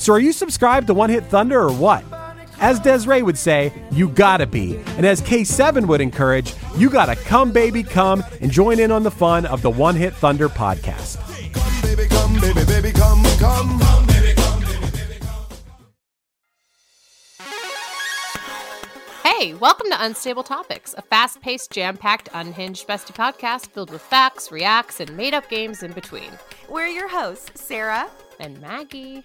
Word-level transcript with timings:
So 0.00 0.14
are 0.14 0.18
you 0.18 0.32
subscribed 0.32 0.86
to 0.86 0.94
One 0.94 1.10
Hit 1.10 1.26
Thunder 1.26 1.60
or 1.60 1.72
what? 1.74 2.02
As 2.58 2.80
Desiree 2.80 3.22
would 3.22 3.36
say, 3.36 3.70
you 3.92 4.08
gotta 4.08 4.46
be. 4.46 4.78
And 4.96 5.04
as 5.04 5.20
K7 5.20 5.86
would 5.86 6.00
encourage, 6.00 6.54
you 6.74 6.88
gotta 6.88 7.16
come, 7.16 7.52
baby, 7.52 7.82
come 7.82 8.24
and 8.40 8.50
join 8.50 8.80
in 8.80 8.90
on 8.90 9.02
the 9.02 9.10
fun 9.10 9.44
of 9.44 9.60
the 9.60 9.68
One 9.68 9.94
Hit 9.94 10.14
Thunder 10.14 10.48
podcast. 10.48 11.18
Come, 11.52 11.82
baby, 11.82 12.08
come, 12.08 12.32
baby, 12.40 12.64
baby, 12.64 12.92
come, 12.92 13.22
come. 13.38 13.78
Hey, 19.22 19.52
welcome 19.52 19.90
to 19.90 20.02
Unstable 20.02 20.44
Topics, 20.44 20.94
a 20.96 21.02
fast 21.02 21.42
paced, 21.42 21.72
jam 21.72 21.98
packed, 21.98 22.30
unhinged 22.32 22.88
bestie 22.88 23.14
podcast 23.14 23.68
filled 23.68 23.90
with 23.90 24.00
facts, 24.00 24.50
reacts, 24.50 25.00
and 25.00 25.14
made 25.14 25.34
up 25.34 25.50
games 25.50 25.82
in 25.82 25.92
between. 25.92 26.30
We're 26.70 26.86
your 26.86 27.08
hosts, 27.08 27.60
Sarah, 27.62 28.08
And 28.38 28.58
Maggie. 28.62 29.24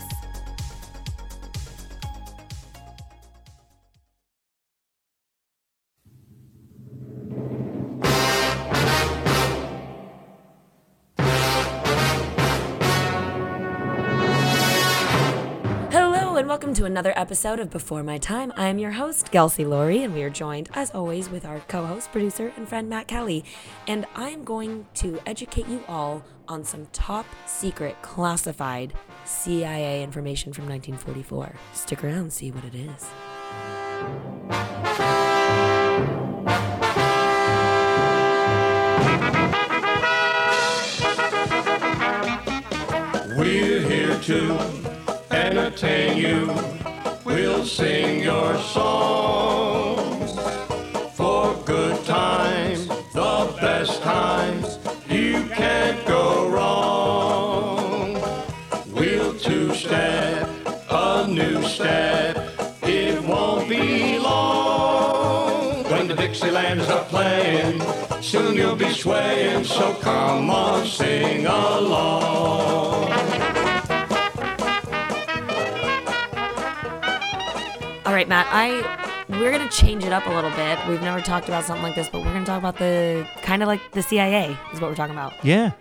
To 16.81 16.85
another 16.87 17.13
episode 17.15 17.59
of 17.59 17.69
Before 17.69 18.01
My 18.01 18.17
Time. 18.17 18.51
I'm 18.57 18.79
your 18.79 18.89
host, 18.89 19.31
Kelsey 19.31 19.65
Laurie, 19.65 20.01
and 20.01 20.15
we 20.15 20.23
are 20.23 20.31
joined, 20.31 20.67
as 20.73 20.89
always, 20.89 21.29
with 21.29 21.45
our 21.45 21.59
co-host, 21.67 22.11
producer, 22.11 22.51
and 22.57 22.67
friend 22.67 22.89
Matt 22.89 23.07
Kelly. 23.07 23.45
And 23.87 24.07
I'm 24.15 24.43
going 24.43 24.87
to 24.95 25.19
educate 25.27 25.67
you 25.67 25.83
all 25.87 26.23
on 26.47 26.63
some 26.63 26.87
top 26.91 27.27
secret 27.45 28.01
classified 28.01 28.93
CIA 29.25 30.01
information 30.01 30.53
from 30.53 30.67
1944. 30.67 31.53
Stick 31.73 32.03
around, 32.03 32.33
see 32.33 32.49
what 32.49 32.63
it 32.65 32.73
is. 32.73 33.07
We're 43.37 43.81
here 43.81 44.19
to 44.19 44.90
entertain 45.51 46.17
you. 46.17 46.47
We'll 47.25 47.65
sing 47.65 48.23
your 48.23 48.57
songs 48.57 50.31
for 51.13 51.53
good 51.65 52.05
times, 52.05 52.87
the 53.13 53.53
best 53.59 54.01
times. 54.01 54.79
You 55.09 55.43
can't 55.49 56.05
go 56.07 56.47
wrong. 56.49 58.13
We'll 58.93 59.37
two 59.39 59.75
step, 59.75 60.49
a 60.89 61.27
new 61.27 61.61
step. 61.63 62.37
It 62.83 63.21
won't 63.21 63.67
be 63.67 64.19
long 64.19 65.83
when 65.91 66.07
the 66.07 66.15
Dixieland 66.15 66.79
is 66.79 66.89
up 66.89 67.09
playing. 67.09 67.81
Soon 68.21 68.55
you'll 68.55 68.77
be 68.77 68.93
swaying, 68.93 69.65
so 69.65 69.93
come 69.95 70.49
on, 70.49 70.85
sing 70.85 71.45
along. 71.45 72.80
All 78.11 78.17
right, 78.17 78.27
Matt, 78.27 78.45
I 78.51 79.23
we're 79.29 79.51
gonna 79.51 79.69
change 79.69 80.03
it 80.03 80.11
up 80.11 80.25
a 80.25 80.29
little 80.31 80.49
bit. 80.49 80.77
We've 80.89 81.01
never 81.01 81.21
talked 81.21 81.47
about 81.47 81.63
something 81.63 81.81
like 81.81 81.95
this, 81.95 82.09
but 82.09 82.19
we're 82.19 82.33
gonna 82.33 82.43
talk 82.45 82.59
about 82.59 82.77
the 82.77 83.25
kind 83.41 83.63
of 83.63 83.67
like 83.67 83.93
the 83.93 84.01
CIA 84.01 84.57
is 84.73 84.81
what 84.81 84.89
we're 84.89 84.97
talking 84.97 85.15
about. 85.15 85.31
Yeah. 85.45 85.71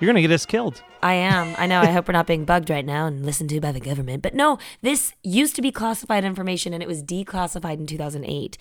You're 0.00 0.06
going 0.06 0.16
to 0.16 0.22
get 0.22 0.30
us 0.30 0.44
killed. 0.44 0.82
I 1.02 1.14
am. 1.14 1.54
I 1.56 1.66
know. 1.66 1.80
I 1.80 1.86
hope 1.86 2.08
we're 2.08 2.12
not 2.12 2.26
being 2.26 2.44
bugged 2.44 2.68
right 2.68 2.84
now 2.84 3.06
and 3.06 3.24
listened 3.24 3.48
to 3.50 3.60
by 3.60 3.72
the 3.72 3.80
government. 3.80 4.22
But 4.22 4.34
no, 4.34 4.58
this 4.82 5.14
used 5.22 5.56
to 5.56 5.62
be 5.62 5.70
classified 5.70 6.22
information 6.22 6.74
and 6.74 6.82
it 6.82 6.86
was 6.86 7.02
declassified 7.02 7.78
in 7.78 7.86
2008. 7.86 8.58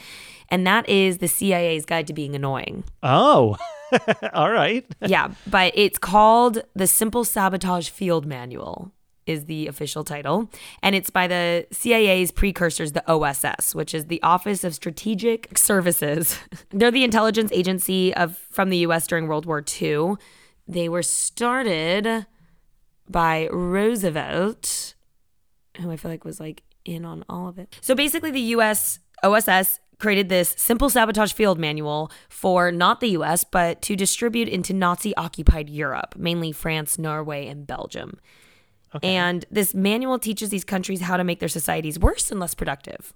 And 0.48 0.66
that 0.66 0.88
is 0.88 1.18
the 1.18 1.28
CIA's 1.28 1.86
Guide 1.86 2.08
to 2.08 2.14
Being 2.14 2.36
Annoying. 2.36 2.86
Oh. 3.04 3.58
All 4.34 4.52
right. 4.52 4.86
yeah, 5.06 5.34
but 5.46 5.74
it's 5.76 5.98
called 5.98 6.64
the 6.74 6.88
Simple 6.88 7.26
Sabotage 7.26 7.90
Field 7.90 8.26
Manual 8.26 8.94
is 9.26 9.46
the 9.46 9.68
official 9.68 10.04
title 10.04 10.50
and 10.82 10.96
it's 10.96 11.10
by 11.10 11.28
the 11.28 11.66
CIA's 11.72 12.32
precursors 12.32 12.92
the 12.92 13.04
OSS 13.12 13.74
which 13.76 13.94
is 13.94 14.06
the 14.06 14.22
Office 14.24 14.64
of 14.64 14.74
Strategic 14.74 15.58
Services. 15.58 16.40
They're 16.72 16.92
the 16.92 17.04
intelligence 17.04 17.52
agency 17.54 18.14
of 18.14 18.38
from 18.50 18.70
the 18.70 18.78
US 18.80 19.08
during 19.08 19.28
World 19.28 19.46
War 19.46 19.64
II. 19.82 20.16
They 20.68 20.90
were 20.90 21.04
started 21.04 22.26
by 23.10 23.48
Roosevelt 23.52 24.96
who 25.80 25.92
I 25.92 25.98
feel 25.98 26.12
like 26.12 26.24
was 26.24 26.40
like 26.40 26.64
in 26.86 27.06
on 27.06 27.26
all 27.28 27.48
of 27.48 27.60
it. 27.60 27.78
So 27.82 27.96
basically 27.96 28.32
the 28.32 28.40
US 28.40 29.00
OSS 29.24 29.80
created 30.00 30.30
this 30.30 30.54
simple 30.58 30.90
sabotage 30.90 31.34
field 31.34 31.60
manual 31.60 32.12
for 32.30 32.72
not 32.72 33.00
the 33.00 33.10
US, 33.10 33.44
but 33.44 33.82
to 33.84 33.96
distribute 33.96 34.48
into 34.48 34.74
Nazi 34.74 35.16
occupied 35.16 35.70
Europe, 35.70 36.16
mainly 36.18 36.52
France, 36.52 37.00
Norway, 37.00 37.48
and 37.48 37.66
Belgium. 37.66 38.20
And 39.04 39.46
this 39.52 39.74
manual 39.74 40.20
teaches 40.20 40.50
these 40.50 40.64
countries 40.64 41.02
how 41.02 41.18
to 41.18 41.24
make 41.24 41.40
their 41.40 41.50
societies 41.50 42.00
worse 42.00 42.32
and 42.32 42.40
less 42.40 42.54
productive, 42.54 43.14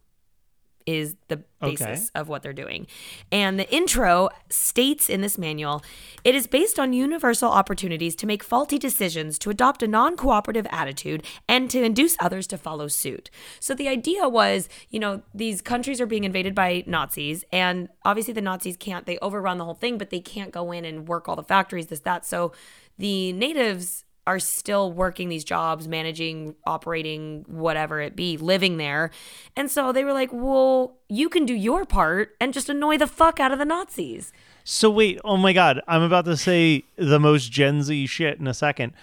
is 0.85 1.15
the 1.27 1.43
basis 1.61 2.09
of 2.15 2.27
what 2.29 2.41
they're 2.41 2.53
doing. 2.53 2.87
And 3.31 3.59
the 3.59 3.71
intro 3.73 4.29
states 4.49 5.09
in 5.09 5.21
this 5.21 5.37
manual 5.37 5.83
it 6.23 6.33
is 6.35 6.47
based 6.47 6.79
on 6.79 6.93
universal 6.93 7.49
opportunities 7.49 8.15
to 8.15 8.25
make 8.25 8.43
faulty 8.43 8.79
decisions, 8.79 9.37
to 9.39 9.49
adopt 9.49 9.83
a 9.83 9.87
non 9.87 10.17
cooperative 10.17 10.65
attitude, 10.71 11.23
and 11.47 11.69
to 11.69 11.83
induce 11.83 12.17
others 12.19 12.47
to 12.47 12.57
follow 12.57 12.87
suit. 12.87 13.29
So 13.59 13.75
the 13.75 13.87
idea 13.87 14.27
was, 14.27 14.67
you 14.89 14.99
know, 14.99 15.21
these 15.33 15.61
countries 15.61 16.01
are 16.01 16.07
being 16.07 16.23
invaded 16.23 16.55
by 16.55 16.83
Nazis, 16.87 17.43
and 17.51 17.89
obviously 18.03 18.33
the 18.33 18.41
Nazis 18.41 18.75
can't, 18.75 19.05
they 19.05 19.19
overrun 19.19 19.59
the 19.59 19.65
whole 19.65 19.75
thing, 19.75 19.97
but 19.97 20.09
they 20.09 20.19
can't 20.19 20.51
go 20.51 20.71
in 20.71 20.85
and 20.85 21.07
work 21.07 21.29
all 21.29 21.35
the 21.35 21.43
factories, 21.43 21.87
this, 21.87 21.99
that. 22.01 22.25
So 22.25 22.51
the 22.97 23.31
natives 23.33 24.05
are 24.29 24.37
still 24.37 24.93
working 24.93 25.27
these 25.27 25.43
jobs, 25.43 25.87
managing, 25.87 26.53
operating, 26.63 27.43
whatever 27.47 27.99
it 27.99 28.15
be, 28.15 28.37
living 28.37 28.77
there. 28.77 29.09
And 29.55 29.71
so 29.71 29.91
they 29.91 30.03
were 30.03 30.13
like, 30.13 30.29
well, 30.31 30.97
you 31.07 31.29
can 31.29 31.47
do 31.47 31.55
your 31.55 31.83
part 31.83 32.35
and 32.39 32.53
just 32.53 32.69
annoy 32.69 32.99
the 32.99 33.07
fuck 33.07 33.39
out 33.39 33.51
of 33.51 33.57
the 33.57 33.65
Nazis. 33.65 34.31
So 34.63 34.91
wait, 34.91 35.19
oh 35.25 35.35
my 35.35 35.51
god, 35.51 35.81
I'm 35.87 36.03
about 36.03 36.25
to 36.25 36.37
say 36.37 36.83
the 36.95 37.19
most 37.19 37.51
Gen 37.51 37.81
Z 37.81 38.05
shit 38.05 38.39
in 38.39 38.45
a 38.45 38.53
second. 38.53 38.93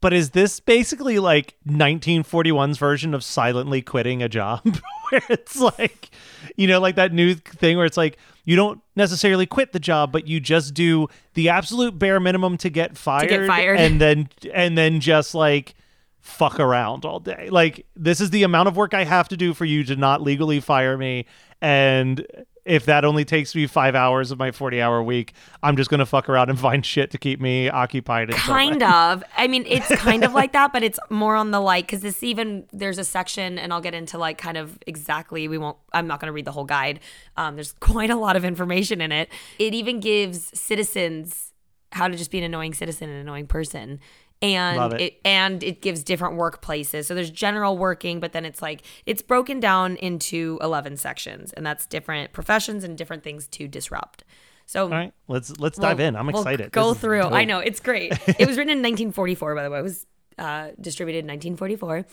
But 0.00 0.12
is 0.12 0.30
this 0.30 0.60
basically 0.60 1.18
like 1.18 1.56
1941's 1.66 2.78
version 2.78 3.14
of 3.14 3.24
silently 3.24 3.82
quitting 3.82 4.22
a 4.22 4.28
job? 4.28 4.62
where 5.10 5.22
it's 5.28 5.58
like, 5.58 6.10
you 6.56 6.66
know, 6.66 6.80
like 6.80 6.96
that 6.96 7.12
new 7.12 7.34
thing 7.34 7.76
where 7.76 7.86
it's 7.86 7.96
like 7.96 8.18
you 8.44 8.56
don't 8.56 8.80
necessarily 8.94 9.46
quit 9.46 9.72
the 9.72 9.80
job, 9.80 10.12
but 10.12 10.26
you 10.26 10.40
just 10.40 10.74
do 10.74 11.08
the 11.34 11.48
absolute 11.48 11.98
bare 11.98 12.20
minimum 12.20 12.56
to 12.58 12.70
get 12.70 12.96
fired, 12.96 13.46
fired. 13.46 13.78
and 13.78 14.00
then 14.00 14.28
and 14.54 14.76
then 14.76 15.00
just 15.00 15.34
like 15.34 15.74
fuck 16.20 16.58
around 16.58 17.04
all 17.04 17.20
day. 17.20 17.48
Like 17.50 17.86
this 17.94 18.20
is 18.20 18.30
the 18.30 18.42
amount 18.42 18.68
of 18.68 18.76
work 18.76 18.94
I 18.94 19.04
have 19.04 19.28
to 19.28 19.36
do 19.36 19.54
for 19.54 19.64
you 19.64 19.84
to 19.84 19.96
not 19.96 20.22
legally 20.22 20.60
fire 20.60 20.96
me 20.96 21.26
and 21.60 22.26
if 22.66 22.84
that 22.86 23.04
only 23.04 23.24
takes 23.24 23.54
me 23.54 23.66
five 23.66 23.94
hours 23.94 24.30
of 24.30 24.38
my 24.38 24.50
40 24.50 24.82
hour 24.82 25.02
week, 25.02 25.32
I'm 25.62 25.76
just 25.76 25.88
going 25.88 26.00
to 26.00 26.06
fuck 26.06 26.28
around 26.28 26.50
and 26.50 26.58
find 26.68 26.84
shit 26.84 27.10
to 27.12 27.18
keep 27.18 27.40
me 27.40 27.68
occupied. 27.68 28.30
kind 28.30 28.82
of. 28.82 29.22
I 29.36 29.46
mean 29.46 29.64
it's 29.66 29.88
kind 29.96 30.24
of 30.24 30.32
like 30.32 30.52
that 30.52 30.72
but 30.72 30.82
it's 30.82 30.98
more 31.10 31.36
on 31.36 31.50
the 31.50 31.60
like 31.60 31.86
because 31.86 32.00
this 32.00 32.22
even 32.22 32.66
there's 32.72 32.98
a 32.98 33.04
section 33.04 33.58
and 33.58 33.72
i'll 33.72 33.80
get 33.80 33.94
into 33.94 34.18
like 34.18 34.38
kind 34.38 34.56
of 34.56 34.78
exactly 34.86 35.48
we 35.48 35.58
won't 35.58 35.76
i'm 35.92 36.06
not 36.06 36.20
going 36.20 36.26
to 36.26 36.32
read 36.32 36.44
the 36.44 36.52
whole 36.52 36.64
guide. 36.64 37.00
Um, 37.36 37.54
there's 37.54 37.72
quite 37.80 38.10
a 38.10 38.16
lot 38.16 38.36
of 38.36 38.44
information 38.44 39.00
in 39.00 39.12
it. 39.12 39.30
It 39.58 39.74
even 39.74 40.00
gives 40.00 40.58
citizens 40.58 41.52
how 41.92 42.08
to 42.08 42.16
just 42.16 42.30
be 42.30 42.38
an 42.38 42.44
annoying 42.44 42.74
citizen 42.74 43.08
and 43.08 43.16
an 43.16 43.22
annoying 43.22 43.46
person 43.46 44.00
and 44.42 44.92
it. 44.94 45.00
it. 45.00 45.20
and 45.24 45.62
it 45.62 45.80
gives 45.80 46.02
different 46.02 46.36
workplaces 46.36 47.06
so 47.06 47.14
there's 47.14 47.30
general 47.30 47.78
working 47.78 48.20
but 48.20 48.32
then 48.32 48.44
it's 48.44 48.60
like 48.60 48.82
it's 49.06 49.22
broken 49.22 49.60
down 49.60 49.96
into 49.96 50.58
11 50.62 50.96
sections 50.98 51.52
and 51.54 51.64
that's 51.64 51.86
different 51.86 52.32
professions 52.32 52.84
and 52.84 52.98
different 52.98 53.22
things 53.22 53.46
to 53.48 53.66
disrupt 53.66 54.24
so 54.68 54.84
All 54.84 54.90
right, 54.90 55.14
let's 55.28 55.56
let's 55.60 55.78
dive 55.78 55.98
We'll- 55.98 56.08
in. 56.08 56.16
I'm 56.16 56.26
we'll 56.26 56.40
excited. 56.42 56.72
Go 56.72 56.92
This 56.92 57.00
through. 57.02 57.22
I 57.22 57.44
know 57.44 57.60
it's 57.60 57.78
great. 57.78 58.12
it 58.26 58.48
was 58.48 58.56
written 58.58 58.72
in 58.72 58.78
1944, 58.78 59.54
by 59.54 59.62
the 59.62 59.70
way. 59.70 59.78
It 59.78 59.82
was 59.82 60.06
uh, 60.38 60.70
distributed 60.80 61.20
in 61.20 61.26
1944. 61.28 62.04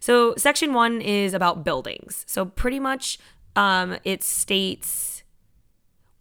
So 0.00 0.34
section 0.36 0.74
one 0.74 1.00
is 1.00 1.32
about 1.32 1.64
buildings. 1.64 2.24
So 2.28 2.44
pretty 2.44 2.78
much, 2.80 3.18
um, 3.56 3.96
it 4.04 4.22
states. 4.22 5.21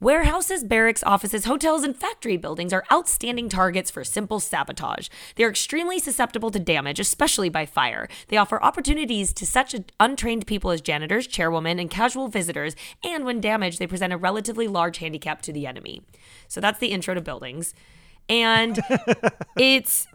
Warehouses, 0.01 0.63
barracks, 0.63 1.03
offices, 1.03 1.45
hotels, 1.45 1.83
and 1.83 1.95
factory 1.95 2.35
buildings 2.35 2.73
are 2.73 2.83
outstanding 2.91 3.49
targets 3.49 3.91
for 3.91 4.03
simple 4.03 4.39
sabotage. 4.39 5.09
They 5.35 5.43
are 5.43 5.49
extremely 5.51 5.99
susceptible 5.99 6.49
to 6.49 6.57
damage, 6.57 6.99
especially 6.99 7.49
by 7.49 7.67
fire. 7.67 8.09
They 8.29 8.37
offer 8.37 8.59
opportunities 8.63 9.31
to 9.33 9.45
such 9.45 9.75
untrained 9.99 10.47
people 10.47 10.71
as 10.71 10.81
janitors, 10.81 11.27
chairwomen, 11.27 11.77
and 11.77 11.87
casual 11.87 12.29
visitors, 12.29 12.75
and 13.03 13.25
when 13.25 13.39
damaged, 13.39 13.77
they 13.77 13.85
present 13.85 14.11
a 14.11 14.17
relatively 14.17 14.67
large 14.67 14.97
handicap 14.97 15.43
to 15.43 15.53
the 15.53 15.67
enemy. 15.67 16.01
So 16.47 16.59
that's 16.59 16.79
the 16.79 16.87
intro 16.87 17.13
to 17.13 17.21
buildings. 17.21 17.75
And 18.27 18.79
it's 19.55 20.07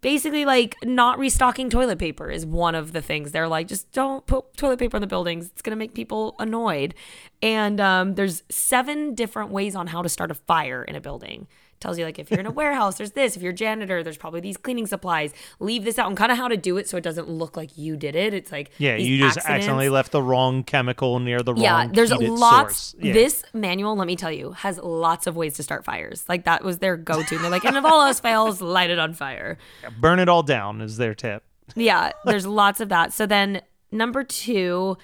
basically 0.00 0.44
like 0.44 0.76
not 0.84 1.18
restocking 1.18 1.70
toilet 1.70 1.98
paper 1.98 2.30
is 2.30 2.44
one 2.44 2.74
of 2.74 2.92
the 2.92 3.02
things. 3.02 3.32
They're 3.32 3.48
like 3.48 3.68
just 3.68 3.90
don't 3.92 4.26
put 4.26 4.56
toilet 4.56 4.78
paper 4.78 4.96
in 4.96 5.00
the 5.00 5.06
buildings. 5.06 5.46
It's 5.46 5.62
going 5.62 5.72
to 5.72 5.76
make 5.76 5.94
people 5.94 6.34
annoyed. 6.38 6.94
And 7.42 7.80
um, 7.80 8.14
there's 8.14 8.42
seven 8.48 9.14
different 9.14 9.50
ways 9.50 9.74
on 9.74 9.88
how 9.88 10.02
to 10.02 10.08
start 10.08 10.30
a 10.30 10.34
fire 10.34 10.82
in 10.82 10.96
a 10.96 11.00
building 11.00 11.46
tells 11.84 11.98
you 11.98 12.04
like 12.04 12.18
if 12.18 12.30
you're 12.30 12.40
in 12.40 12.46
a 12.46 12.50
warehouse 12.50 12.96
there's 12.96 13.12
this 13.12 13.36
if 13.36 13.42
you're 13.42 13.52
a 13.52 13.54
janitor 13.54 14.02
there's 14.02 14.16
probably 14.16 14.40
these 14.40 14.56
cleaning 14.56 14.86
supplies 14.86 15.32
leave 15.60 15.84
this 15.84 15.98
out 15.98 16.08
and 16.08 16.16
kind 16.16 16.32
of 16.32 16.38
how 16.38 16.48
to 16.48 16.56
do 16.56 16.76
it 16.78 16.88
so 16.88 16.96
it 16.96 17.02
doesn't 17.02 17.28
look 17.28 17.56
like 17.56 17.76
you 17.76 17.96
did 17.96 18.16
it 18.16 18.32
it's 18.34 18.50
like 18.50 18.70
Yeah, 18.78 18.96
you 18.96 19.18
just 19.18 19.36
accidents. 19.36 19.50
accidentally 19.50 19.88
left 19.90 20.10
the 20.10 20.22
wrong 20.22 20.64
chemical 20.64 21.20
near 21.20 21.42
the 21.42 21.54
Yeah, 21.54 21.82
wrong. 21.82 21.92
there's 21.92 22.10
heated 22.10 22.30
lots. 22.30 22.94
Yeah. 22.98 23.12
This 23.12 23.44
manual, 23.52 23.94
let 23.96 24.06
me 24.06 24.16
tell 24.16 24.32
you, 24.32 24.52
has 24.52 24.78
lots 24.78 25.26
of 25.26 25.36
ways 25.36 25.54
to 25.54 25.62
start 25.62 25.84
fires. 25.84 26.24
Like 26.28 26.44
that 26.44 26.64
was 26.64 26.78
their 26.78 26.96
go-to. 26.96 27.34
And 27.36 27.44
they're 27.44 27.50
like, 27.50 27.64
and 27.64 27.76
if 27.76 27.84
all 27.84 28.00
else 28.06 28.18
fails, 28.20 28.60
light 28.62 28.90
it 28.90 28.98
on 28.98 29.12
fire. 29.12 29.58
burn 30.00 30.18
it 30.18 30.28
all 30.28 30.42
down 30.42 30.80
is 30.80 30.96
their 30.96 31.14
tip. 31.14 31.42
Yeah, 31.76 32.12
there's 32.24 32.46
lots 32.46 32.80
of 32.80 32.88
that. 32.88 33.12
So 33.12 33.26
then 33.26 33.60
number 33.92 34.24
two, 34.24 34.96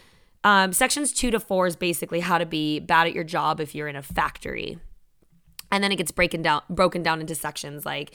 um, 0.44 0.72
sections 0.72 1.12
two 1.12 1.30
to 1.30 1.38
four 1.40 1.66
is 1.66 1.76
basically 1.76 2.20
how 2.20 2.38
to 2.38 2.46
be 2.46 2.80
bad 2.80 3.06
at 3.06 3.12
your 3.12 3.24
job 3.24 3.60
if 3.60 3.74
you're 3.74 3.88
in 3.88 3.96
a 3.96 4.02
factory. 4.02 4.78
And 5.70 5.82
then 5.84 5.92
it 5.92 5.96
gets 5.96 6.10
broken 6.10 6.42
down 6.42 6.62
broken 6.68 7.02
down 7.02 7.20
into 7.20 7.34
sections 7.34 7.86
like 7.86 8.12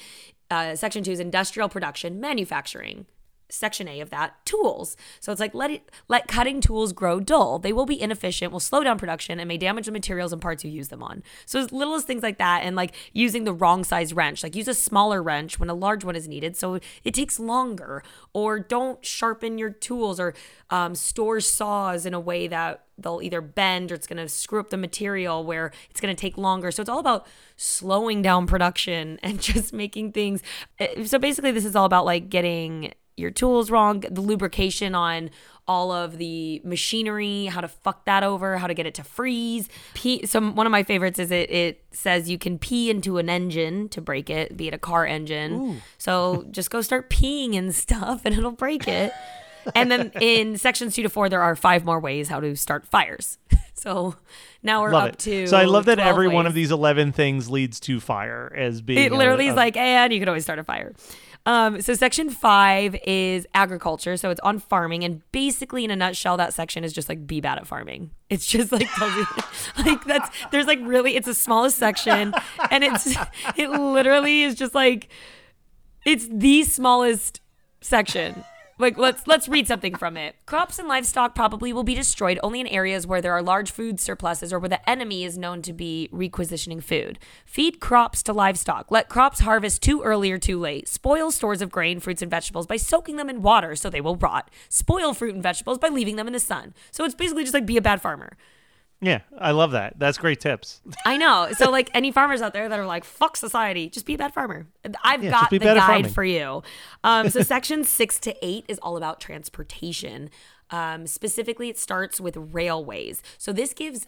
uh, 0.51 0.75
section 0.75 1.03
two 1.03 1.11
is 1.11 1.19
industrial 1.19 1.69
production, 1.69 2.19
manufacturing. 2.19 3.05
Section 3.49 3.87
A 3.87 3.99
of 4.01 4.09
that, 4.09 4.43
tools. 4.45 4.97
So 5.19 5.31
it's 5.31 5.39
like 5.39 5.53
let 5.53 5.71
it 5.71 5.91
let 6.07 6.27
cutting 6.27 6.61
tools 6.61 6.93
grow 6.93 7.19
dull. 7.19 7.59
They 7.59 7.73
will 7.73 7.85
be 7.85 7.99
inefficient, 8.01 8.51
will 8.51 8.59
slow 8.59 8.83
down 8.83 8.97
production, 8.97 9.39
and 9.39 9.47
may 9.47 9.57
damage 9.57 9.85
the 9.85 9.91
materials 9.91 10.33
and 10.33 10.41
parts 10.41 10.63
you 10.63 10.71
use 10.71 10.89
them 10.89 11.03
on. 11.03 11.23
So 11.45 11.59
as 11.59 11.71
little 11.71 11.95
as 11.95 12.03
things 12.03 12.23
like 12.23 12.37
that, 12.37 12.63
and 12.63 12.75
like 12.75 12.93
using 13.13 13.43
the 13.43 13.53
wrong 13.53 13.83
size 13.83 14.13
wrench, 14.13 14.43
like 14.43 14.55
use 14.55 14.67
a 14.67 14.73
smaller 14.73 15.21
wrench 15.21 15.59
when 15.59 15.69
a 15.69 15.73
large 15.73 16.03
one 16.03 16.15
is 16.15 16.27
needed, 16.27 16.55
so 16.57 16.79
it 17.03 17.13
takes 17.13 17.39
longer. 17.39 18.03
Or 18.33 18.59
don't 18.59 19.03
sharpen 19.05 19.57
your 19.57 19.69
tools, 19.69 20.19
or 20.19 20.33
um, 20.69 20.95
store 20.95 21.39
saws 21.39 22.05
in 22.05 22.13
a 22.13 22.19
way 22.19 22.47
that 22.47 22.83
they'll 22.97 23.21
either 23.21 23.41
bend 23.41 23.91
or 23.91 23.95
it's 23.95 24.07
going 24.07 24.17
to 24.17 24.29
screw 24.29 24.59
up 24.59 24.69
the 24.69 24.77
material 24.77 25.43
where 25.43 25.71
it's 25.89 25.99
going 25.99 26.15
to 26.15 26.19
take 26.19 26.37
longer. 26.37 26.71
So 26.71 26.81
it's 26.81 26.89
all 26.89 26.99
about 26.99 27.27
slowing 27.57 28.21
down 28.21 28.47
production 28.47 29.19
and 29.23 29.39
just 29.41 29.73
making 29.73 30.13
things. 30.13 30.41
eh, 30.79 31.03
So 31.05 31.19
basically, 31.19 31.51
this 31.51 31.65
is 31.65 31.75
all 31.75 31.85
about 31.85 32.05
like 32.05 32.29
getting 32.29 32.93
your 33.17 33.31
tools 33.31 33.71
wrong, 33.71 34.01
the 34.09 34.21
lubrication 34.21 34.93
on 34.95 35.29
all 35.67 35.91
of 35.91 36.17
the 36.19 36.61
machinery, 36.63 37.45
how 37.45 37.59
to 37.61 37.67
fuck 37.67 38.05
that 38.05 38.23
over, 38.23 38.57
how 38.57 38.67
to 38.67 38.73
get 38.73 38.85
it 38.85 38.93
to 38.95 39.03
freeze. 39.03 39.67
Pee, 39.95 40.25
so 40.27 40.39
one 40.39 40.67
of 40.67 40.71
my 40.71 40.83
favorites 40.83 41.17
is 41.17 41.31
it 41.31 41.49
it 41.49 41.83
says 41.91 42.29
you 42.29 42.37
can 42.37 42.59
pee 42.59 42.89
into 42.89 43.17
an 43.17 43.29
engine 43.29 43.89
to 43.89 43.99
break 44.01 44.29
it, 44.29 44.55
be 44.55 44.67
it 44.67 44.73
a 44.73 44.77
car 44.77 45.05
engine. 45.05 45.81
So 45.97 46.45
just 46.51 46.69
go 46.69 46.81
start 46.81 47.09
peeing 47.09 47.55
and 47.57 47.73
stuff 47.83 48.21
and 48.25 48.35
it'll 48.35 48.51
break 48.51 48.87
it. 48.87 49.11
and 49.73 49.89
then 49.91 50.11
in 50.21 50.57
sections 50.59 50.93
two 50.93 51.01
to 51.01 51.09
four, 51.09 51.27
there 51.29 51.41
are 51.41 51.55
five 51.55 51.83
more 51.83 51.99
ways 51.99 52.27
how 52.29 52.39
to 52.39 52.55
start 52.55 52.85
fires. 52.85 53.37
So 53.77 54.15
now 54.63 54.81
we're 54.81 54.93
Love 54.93 55.03
up 55.09 55.13
it. 55.15 55.19
to. 55.19 55.47
so 55.47 55.57
I 55.57 55.65
love 55.65 55.85
that 55.85 55.95
12 55.95 56.09
every 56.09 56.27
one 56.29 56.47
of 56.47 56.53
these 56.55 56.71
11 56.71 57.11
things 57.11 57.49
leads 57.51 57.79
to 57.81 57.99
fire 57.99 58.51
as 58.55 58.81
being. 58.81 58.97
It 59.03 59.11
a- 59.11 59.15
literally 59.17 59.47
is 59.47 59.55
like, 59.55 59.75
and 59.75 60.11
you 60.13 60.19
can 60.19 60.27
always 60.29 60.43
start 60.43 60.57
a 60.59 60.63
fire. 60.63 60.93
Um, 61.47 61.79
so 61.81 61.93
section 61.93 62.29
five 62.29 62.95
is 63.05 63.45
agriculture. 63.53 64.17
So 64.17 64.31
it's 64.31 64.39
on 64.41 64.59
farming, 64.59 65.03
and 65.03 65.21
basically, 65.31 65.83
in 65.83 65.91
a 65.91 65.95
nutshell, 65.95 66.37
that 66.37 66.53
section 66.53 66.83
is 66.83 66.91
just 66.91 67.07
like 67.07 67.27
be 67.27 67.39
bad 67.39 67.57
at 67.59 67.67
farming. 67.67 68.11
It's 68.29 68.47
just 68.47 68.71
like 68.71 68.87
tells 68.95 69.13
you, 69.15 69.25
like 69.85 70.03
that's 70.05 70.29
there's 70.51 70.65
like 70.65 70.79
really 70.81 71.15
it's 71.15 71.27
the 71.27 71.35
smallest 71.35 71.77
section, 71.77 72.33
and 72.71 72.83
it's 72.83 73.15
it 73.57 73.69
literally 73.69 74.43
is 74.43 74.55
just 74.55 74.73
like 74.73 75.09
it's 76.05 76.27
the 76.31 76.63
smallest 76.63 77.41
section. 77.81 78.43
Like 78.77 78.97
let's 78.97 79.25
let's 79.25 79.47
read 79.47 79.69
something 79.69 79.95
from 79.95 80.17
it. 80.17 80.35
Crops 80.45 80.77
and 80.79 80.89
livestock 80.89 81.33
probably 81.33 81.71
will 81.71 81.85
be 81.85 81.95
destroyed 81.95 82.37
only 82.43 82.59
in 82.59 82.67
areas 82.67 83.07
where 83.07 83.21
there 83.21 83.31
are 83.31 83.41
large 83.41 83.71
food 83.71 84.01
surpluses 84.01 84.51
or 84.51 84.59
where 84.59 84.67
the 84.67 84.89
enemy 84.89 85.23
is 85.23 85.37
known 85.37 85.61
to 85.61 85.71
be 85.71 86.09
requisitioning 86.11 86.81
food. 86.81 87.17
Feed 87.45 87.79
crops 87.79 88.21
to 88.23 88.33
livestock. 88.33 88.91
Let 88.91 89.07
crops 89.07 89.39
harvest 89.39 89.81
too 89.81 90.01
early 90.03 90.29
or 90.29 90.37
too 90.37 90.59
late. 90.59 90.89
Spoil 90.89 91.31
stores 91.31 91.61
of 91.61 91.71
grain, 91.71 92.01
fruits, 92.01 92.21
and 92.21 92.29
vegetables 92.29 92.67
by 92.67 92.75
soaking 92.75 93.15
them 93.15 93.29
in 93.29 93.41
water 93.41 93.77
so 93.77 93.89
they 93.89 94.01
will 94.01 94.17
rot. 94.17 94.51
Spoil 94.67 95.13
fruit 95.13 95.35
and 95.35 95.43
vegetables 95.43 95.77
by 95.77 95.87
leaving 95.87 96.17
them 96.17 96.27
in 96.27 96.33
the 96.33 96.39
sun. 96.41 96.73
So 96.91 97.05
it's 97.05 97.15
basically 97.15 97.43
just 97.43 97.53
like 97.53 97.65
be 97.65 97.77
a 97.77 97.81
bad 97.81 98.01
farmer. 98.01 98.35
Yeah, 99.05 99.21
I 99.37 99.51
love 99.51 99.71
that. 99.71 99.99
That's 99.99 100.17
great 100.17 100.39
tips. 100.39 100.81
I 101.05 101.17
know. 101.17 101.49
So 101.53 101.69
like 101.69 101.91
any 101.93 102.11
farmers 102.11 102.41
out 102.41 102.53
there 102.53 102.67
that 102.67 102.79
are 102.79 102.85
like 102.87 103.03
fuck 103.03 103.37
society, 103.37 103.87
just 103.89 104.05
be 104.07 104.15
a 104.15 104.17
bad 104.17 104.33
farmer. 104.33 104.67
I've 105.03 105.23
Yeah, 105.23 105.29
got 105.29 105.49
be 105.51 105.59
the 105.59 105.65
guide 105.65 105.79
farming. 105.85 106.11
for 106.11 106.23
you. 106.23 106.63
Um, 107.03 107.29
so 107.29 107.41
section 107.55 107.83
six 107.83 108.19
to 108.21 108.35
eight 108.43 108.65
is 108.67 108.79
all 108.79 108.97
about 108.97 109.19
transportation. 109.19 110.29
Um, 110.71 111.05
specifically, 111.05 111.69
it 111.69 111.77
starts 111.77 112.19
with 112.19 112.35
railways. 112.35 113.21
So 113.37 113.53
this 113.53 113.73
gives 113.73 114.07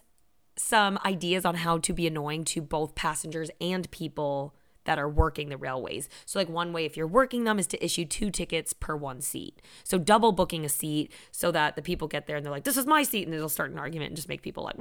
some 0.58 0.98
ideas 1.06 1.46
on 1.46 1.54
how 1.56 1.78
to 1.78 1.94
be 1.94 2.08
annoying 2.08 2.44
to 2.46 2.62
both 2.62 2.96
passengers 2.96 3.52
and 3.62 3.90
people 3.92 4.56
that 4.88 4.98
are 4.98 5.08
working 5.08 5.50
the 5.50 5.58
railways. 5.58 6.10
So, 6.26 6.40
like, 6.40 6.50
one 6.50 6.74
way 6.74 6.86
if 6.86 6.98
you're 6.98 7.06
working 7.06 7.44
them 7.44 7.60
is 7.60 7.68
to 7.68 7.86
issue 7.86 8.06
two 8.06 8.32
tickets 8.32 8.74
per 8.74 8.96
one 8.96 9.22
seat. 9.22 9.62
So, 9.84 10.00
double 10.00 10.32
booking 10.32 10.66
a 10.66 10.70
seat 10.70 11.12
so 11.32 11.52
that 11.52 11.76
the 11.76 11.84
people 11.84 12.08
get 12.08 12.26
there 12.26 12.36
and 12.36 12.44
they're 12.44 12.52
like, 12.52 12.64
this 12.64 12.78
is 12.78 12.88
my 12.88 13.04
seat. 13.04 13.28
And 13.28 13.36
it'll 13.36 13.50
start 13.50 13.70
an 13.70 13.78
argument 13.78 14.10
and 14.10 14.16
just 14.16 14.28
make 14.28 14.42
people 14.42 14.64
like. 14.64 14.80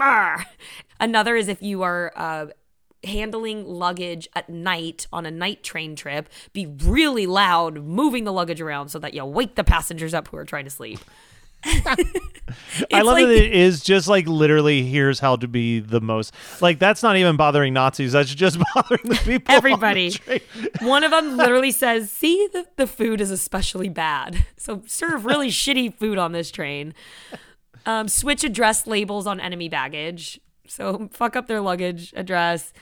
Another 0.99 1.37
is 1.37 1.49
if 1.49 1.61
you 1.61 1.83
are, 1.83 2.13
uh, 2.17 2.47
handling 3.05 3.65
luggage 3.65 4.29
at 4.35 4.49
night 4.49 5.07
on 5.13 5.27
a 5.27 5.31
night 5.31 5.63
train 5.63 5.95
trip, 5.95 6.29
be 6.53 6.67
really 6.67 7.27
loud, 7.27 7.85
moving 7.85 8.25
the 8.25 8.33
luggage 8.33 8.61
around 8.61 8.89
so 8.89 8.99
that 8.99 9.15
you 9.15 9.25
wake 9.25 9.55
the 9.55 9.63
passengers 9.63 10.15
up 10.15 10.29
who 10.29 10.37
are 10.37 10.45
trying 10.45 10.65
to 10.65 10.71
sleep. 10.71 10.99
I 12.93 13.03
love 13.03 13.15
like- 13.15 13.27
that 13.27 13.45
it 13.45 13.53
is 13.53 13.83
just 13.83 14.07
like 14.09 14.27
literally 14.27 14.83
here's 14.85 15.19
how 15.19 15.37
to 15.37 15.49
be 15.49 15.81
the 15.81 16.01
most 16.01 16.33
like 16.61 16.79
that's 16.79 17.03
not 17.03 17.17
even 17.17 17.37
bothering 17.37 17.75
Nazis. 17.75 18.13
That's 18.13 18.35
just 18.35 18.59
bothering 18.75 19.01
the 19.05 19.17
people. 19.17 19.47
the 19.47 19.53
Everybody. 19.53 20.11
train. 20.11 20.41
One 20.81 21.05
of 21.05 21.11
them 21.11 21.37
literally 21.37 21.73
says, 21.73 22.11
"See, 22.11 22.49
the, 22.53 22.67
the 22.77 22.87
food 22.87 23.21
is 23.21 23.31
especially 23.31 23.89
bad. 23.89 24.45
So 24.57 24.83
serve 24.87 25.25
really 25.25 25.49
shitty 25.49 25.95
food 25.95 26.19
on 26.19 26.33
this 26.33 26.51
train. 26.51 26.95
Um, 27.85 28.09
switch 28.09 28.45
address 28.45 28.87
labels 28.87 29.27
on 29.27 29.41
enemy 29.41 29.69
baggage. 29.69 30.41
So 30.67 31.09
fuck 31.13 31.37
up 31.37 31.47
their 31.47 31.61
luggage 31.61 32.13
address. 32.17 32.73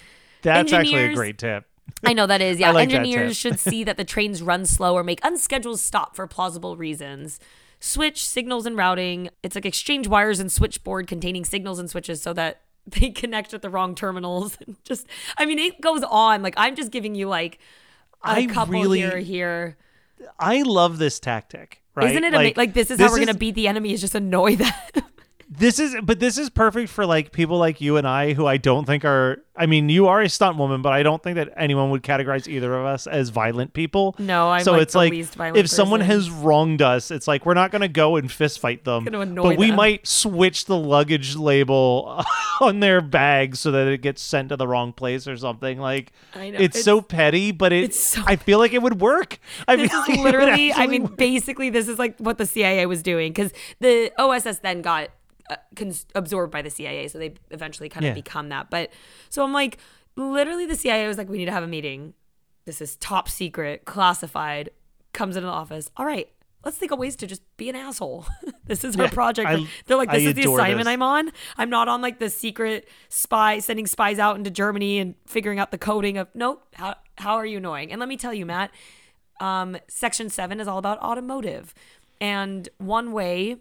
That's 0.42 0.72
actually 0.72 1.04
a 1.04 1.14
great 1.14 1.38
tip. 1.38 1.64
I 2.06 2.12
know 2.12 2.26
that 2.26 2.40
is. 2.40 2.58
Yeah, 2.58 2.70
like 2.72 2.92
engineers 2.92 3.36
should 3.36 3.58
see 3.58 3.84
that 3.84 3.96
the 3.96 4.04
trains 4.04 4.42
run 4.42 4.66
slow 4.66 4.94
or 4.94 5.02
make 5.02 5.20
unscheduled 5.22 5.80
stop 5.80 6.16
for 6.16 6.26
plausible 6.26 6.76
reasons. 6.76 7.40
Switch 7.84 8.26
signals 8.26 8.64
and 8.64 8.78
routing. 8.78 9.28
It's 9.42 9.54
like 9.54 9.66
exchange 9.66 10.08
wires 10.08 10.40
and 10.40 10.50
switchboard 10.50 11.06
containing 11.06 11.44
signals 11.44 11.78
and 11.78 11.90
switches 11.90 12.22
so 12.22 12.32
that 12.32 12.62
they 12.86 13.10
connect 13.10 13.52
at 13.52 13.60
the 13.60 13.68
wrong 13.68 13.94
terminals. 13.94 14.56
just, 14.84 15.06
I 15.36 15.44
mean, 15.44 15.58
it 15.58 15.82
goes 15.82 16.02
on. 16.02 16.42
Like 16.42 16.54
I'm 16.56 16.76
just 16.76 16.90
giving 16.90 17.14
you 17.14 17.28
like 17.28 17.58
a 18.24 18.28
I 18.30 18.46
couple 18.46 18.72
really- 18.72 19.00
here, 19.00 19.18
here. 19.18 19.76
I 20.38 20.62
love 20.62 20.96
this 20.96 21.20
tactic. 21.20 21.82
Right? 21.94 22.10
Isn't 22.10 22.24
it 22.24 22.32
amazing? 22.32 22.54
Like 22.56 22.72
this 22.72 22.90
is 22.90 22.98
how 22.98 23.10
we're 23.10 23.18
gonna 23.18 23.34
beat 23.34 23.54
the 23.54 23.68
enemy. 23.68 23.92
Is 23.92 24.00
just 24.00 24.14
annoy 24.14 24.56
them. 24.56 24.72
this 25.58 25.78
is 25.78 25.96
but 26.02 26.20
this 26.20 26.38
is 26.38 26.50
perfect 26.50 26.90
for 26.90 27.06
like 27.06 27.32
people 27.32 27.58
like 27.58 27.80
you 27.80 27.96
and 27.96 28.06
I 28.06 28.32
who 28.32 28.46
I 28.46 28.56
don't 28.56 28.84
think 28.84 29.04
are 29.04 29.42
I 29.56 29.66
mean 29.66 29.88
you 29.88 30.08
are 30.08 30.20
a 30.20 30.28
stunt 30.28 30.56
woman 30.56 30.82
but 30.82 30.92
I 30.92 31.02
don't 31.02 31.22
think 31.22 31.36
that 31.36 31.52
anyone 31.56 31.90
would 31.90 32.02
categorize 32.02 32.48
either 32.48 32.74
of 32.74 32.86
us 32.86 33.06
as 33.06 33.28
violent 33.28 33.72
people. 33.72 34.16
No, 34.18 34.50
I'm 34.50 34.64
so 34.64 34.72
like 34.72 34.82
it's 34.82 35.36
like 35.36 35.56
if 35.56 35.68
someone 35.68 36.00
has 36.00 36.30
wronged 36.30 36.82
us, 36.82 37.10
it's 37.10 37.28
like 37.28 37.46
we're 37.46 37.54
not 37.54 37.70
going 37.70 37.82
to 37.82 37.88
go 37.88 38.16
and 38.16 38.30
fist 38.30 38.58
fight 38.58 38.84
them, 38.84 39.04
but 39.04 39.56
we 39.58 39.68
them. 39.68 39.76
might 39.76 40.06
switch 40.06 40.64
the 40.64 40.76
luggage 40.76 41.36
label 41.36 42.22
on 42.60 42.80
their 42.80 43.00
bag 43.00 43.56
so 43.56 43.70
that 43.70 43.86
it 43.86 44.00
gets 44.02 44.22
sent 44.22 44.48
to 44.48 44.56
the 44.56 44.66
wrong 44.66 44.92
place 44.92 45.28
or 45.28 45.36
something. 45.36 45.78
Like 45.78 46.12
I 46.34 46.50
know, 46.50 46.58
it's, 46.58 46.76
it's- 46.76 46.84
so 46.84 47.00
petty, 47.00 47.52
but 47.52 47.72
it 47.72 47.84
it's 47.84 48.00
so- 48.00 48.22
I 48.26 48.36
feel 48.36 48.58
like 48.58 48.72
it 48.72 48.82
would 48.82 49.00
work. 49.00 49.38
I 49.68 49.74
like 49.76 50.08
literally 50.08 50.72
i 50.72 50.86
mean 50.86 51.04
work. 51.04 51.16
basically 51.16 51.70
this 51.70 51.88
is 51.88 51.98
like 51.98 52.18
what 52.18 52.38
the 52.38 52.46
cia 52.46 52.86
was 52.86 53.02
doing 53.02 53.32
because 53.32 53.52
the 53.80 54.10
oss 54.18 54.44
then 54.62 54.82
got 54.82 55.10
uh, 55.50 55.56
cons- 55.76 56.06
absorbed 56.14 56.52
by 56.52 56.62
the 56.62 56.70
cia 56.70 57.06
so 57.08 57.18
they 57.18 57.34
eventually 57.50 57.88
kind 57.88 58.04
of 58.04 58.10
Yeah. 58.10 58.14
become 58.14 58.48
that. 58.50 58.70
But 58.70 58.90
so 59.30 59.42
i'm 59.44 59.52
like 59.52 59.78
literally 60.16 60.66
the 60.66 60.76
cia 60.76 61.06
was 61.08 61.18
like 61.18 61.28
we 61.28 61.38
need 61.38 61.46
to 61.46 61.52
have 61.52 61.64
a 61.64 61.68
meeting. 61.68 62.14
This 62.64 62.80
is 62.80 62.96
top 62.96 63.28
secret 63.28 63.84
classified 63.84 64.70
comes 65.12 65.36
into 65.36 65.46
the 65.46 65.52
office. 65.52 65.90
All 65.96 66.06
right 66.06 66.28
let's 66.64 66.78
think 66.78 66.90
of 66.92 66.98
ways 66.98 67.14
to 67.14 67.26
just 67.26 67.42
be 67.58 67.68
an 67.68 67.76
asshole. 67.76 68.26
This 68.66 68.82
is 68.82 68.96
our 68.96 69.04
Yeah, 69.04 69.10
project. 69.10 69.46
I- 69.50 69.66
they're 69.84 69.98
like 69.98 70.08
I 70.08 70.16
this 70.16 70.28
is 70.28 70.34
the 70.34 70.50
assignment 70.50 70.86
this. 70.86 70.92
i'm 70.94 71.02
on. 71.02 71.30
I'm 71.58 71.68
not 71.68 71.86
on 71.88 72.00
like 72.00 72.18
the 72.18 72.30
secret 72.30 72.88
spy 73.10 73.58
sending 73.58 73.86
spies 73.86 74.18
out 74.18 74.36
into 74.38 74.50
germany 74.50 74.98
and 74.98 75.14
figuring 75.26 75.58
out 75.58 75.70
the 75.70 75.76
coding 75.76 76.16
of 76.16 76.28
nope 76.34 76.64
how, 76.72 76.94
how 77.18 77.34
are 77.34 77.44
you 77.44 77.58
annoying? 77.58 77.92
And 77.92 78.00
let 78.00 78.08
me 78.08 78.16
tell 78.16 78.32
you 78.32 78.46
matt 78.46 78.70
um, 79.40 79.76
section 79.88 80.30
seven 80.30 80.60
is 80.60 80.66
all 80.68 80.78
about 80.78 80.98
automotive. 81.00 81.74
And 82.20 82.68
one 82.78 83.12
way 83.12 83.56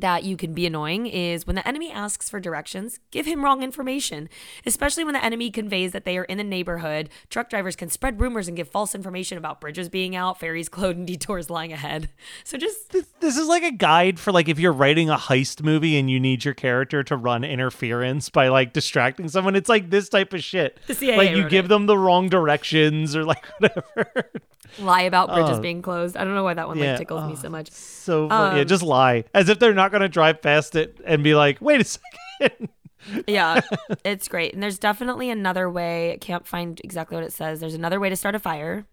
that 0.00 0.24
you 0.24 0.36
can 0.36 0.54
be 0.54 0.66
annoying 0.66 1.06
is 1.06 1.46
when 1.46 1.56
the 1.56 1.66
enemy 1.66 1.90
asks 1.90 2.28
for 2.28 2.40
directions, 2.40 2.98
give 3.10 3.26
him 3.26 3.44
wrong 3.44 3.62
information. 3.62 4.28
Especially 4.66 5.04
when 5.04 5.14
the 5.14 5.24
enemy 5.24 5.50
conveys 5.50 5.92
that 5.92 6.04
they 6.04 6.18
are 6.18 6.24
in 6.24 6.38
the 6.38 6.44
neighborhood, 6.44 7.08
truck 7.30 7.50
drivers 7.50 7.76
can 7.76 7.88
spread 7.88 8.20
rumors 8.20 8.48
and 8.48 8.56
give 8.56 8.68
false 8.68 8.94
information 8.94 9.38
about 9.38 9.60
bridges 9.60 9.88
being 9.88 10.16
out, 10.16 10.38
ferries 10.40 10.68
closed, 10.68 10.98
and 10.98 11.06
detours 11.06 11.50
lying 11.50 11.72
ahead. 11.72 12.08
So 12.44 12.58
just 12.58 12.90
this 13.20 13.36
is 13.36 13.48
like 13.48 13.62
a 13.62 13.72
guide 13.72 14.18
for 14.18 14.32
like 14.32 14.48
if 14.48 14.58
you're 14.58 14.72
writing 14.72 15.10
a 15.10 15.16
heist 15.16 15.62
movie 15.62 15.98
and 15.98 16.10
you 16.10 16.20
need 16.20 16.44
your 16.44 16.54
character 16.54 17.02
to 17.04 17.16
run 17.16 17.44
interference 17.44 18.28
by 18.30 18.48
like 18.48 18.72
distracting 18.72 19.28
someone. 19.28 19.56
It's 19.56 19.68
like 19.68 19.90
this 19.90 20.08
type 20.08 20.32
of 20.32 20.42
shit. 20.42 20.78
The 20.86 20.94
CIA 20.94 21.16
like 21.16 21.30
you 21.30 21.48
give 21.48 21.66
it. 21.66 21.68
them 21.68 21.86
the 21.86 21.98
wrong 21.98 22.28
directions 22.28 23.14
or 23.14 23.24
like 23.24 23.44
whatever. 23.58 24.30
Lie 24.78 25.02
about 25.02 25.28
bridges 25.32 25.58
Oh. 25.58 25.60
being 25.60 25.82
closed. 25.82 26.16
I 26.16 26.24
don't 26.24 26.34
know 26.34 26.44
why 26.44 26.54
that 26.54 26.68
one 26.68 26.78
Yeah. 26.78 26.90
like 26.92 26.98
tickles 26.98 27.24
me 27.26 27.32
Oh. 27.32 27.42
so 27.42 27.48
much. 27.48 27.70
So 27.70 28.28
funny. 28.28 28.56
yeah, 28.56 28.62
Um, 28.62 28.68
just 28.68 28.82
lie 28.82 29.24
as 29.34 29.48
if 29.48 29.58
they're 29.58 29.74
not 29.74 29.90
going 29.90 30.02
to 30.02 30.08
drive 30.08 30.42
past 30.42 30.74
it 30.76 30.98
and 31.04 31.22
be 31.24 31.34
like, 31.34 31.58
"Wait 31.60 31.80
a 31.80 31.84
second. 31.84 32.68
yeah, 33.26 33.60
it's 34.04 34.28
great. 34.28 34.54
And 34.54 34.62
there's 34.62 34.78
definitely 34.78 35.30
another 35.30 35.70
way. 35.70 36.12
I 36.12 36.16
can't 36.16 36.46
find 36.46 36.80
exactly 36.84 37.16
what 37.16 37.24
it 37.24 37.32
says. 37.32 37.60
There's 37.60 37.74
another 37.74 38.00
way 38.00 38.08
to 38.08 38.16
start 38.16 38.34
a 38.34 38.38
fire. 38.38 38.86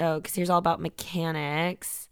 Oh, 0.00 0.16
because 0.16 0.34
here's 0.34 0.50
all 0.50 0.58
about 0.58 0.80
mechanics. 0.80 2.08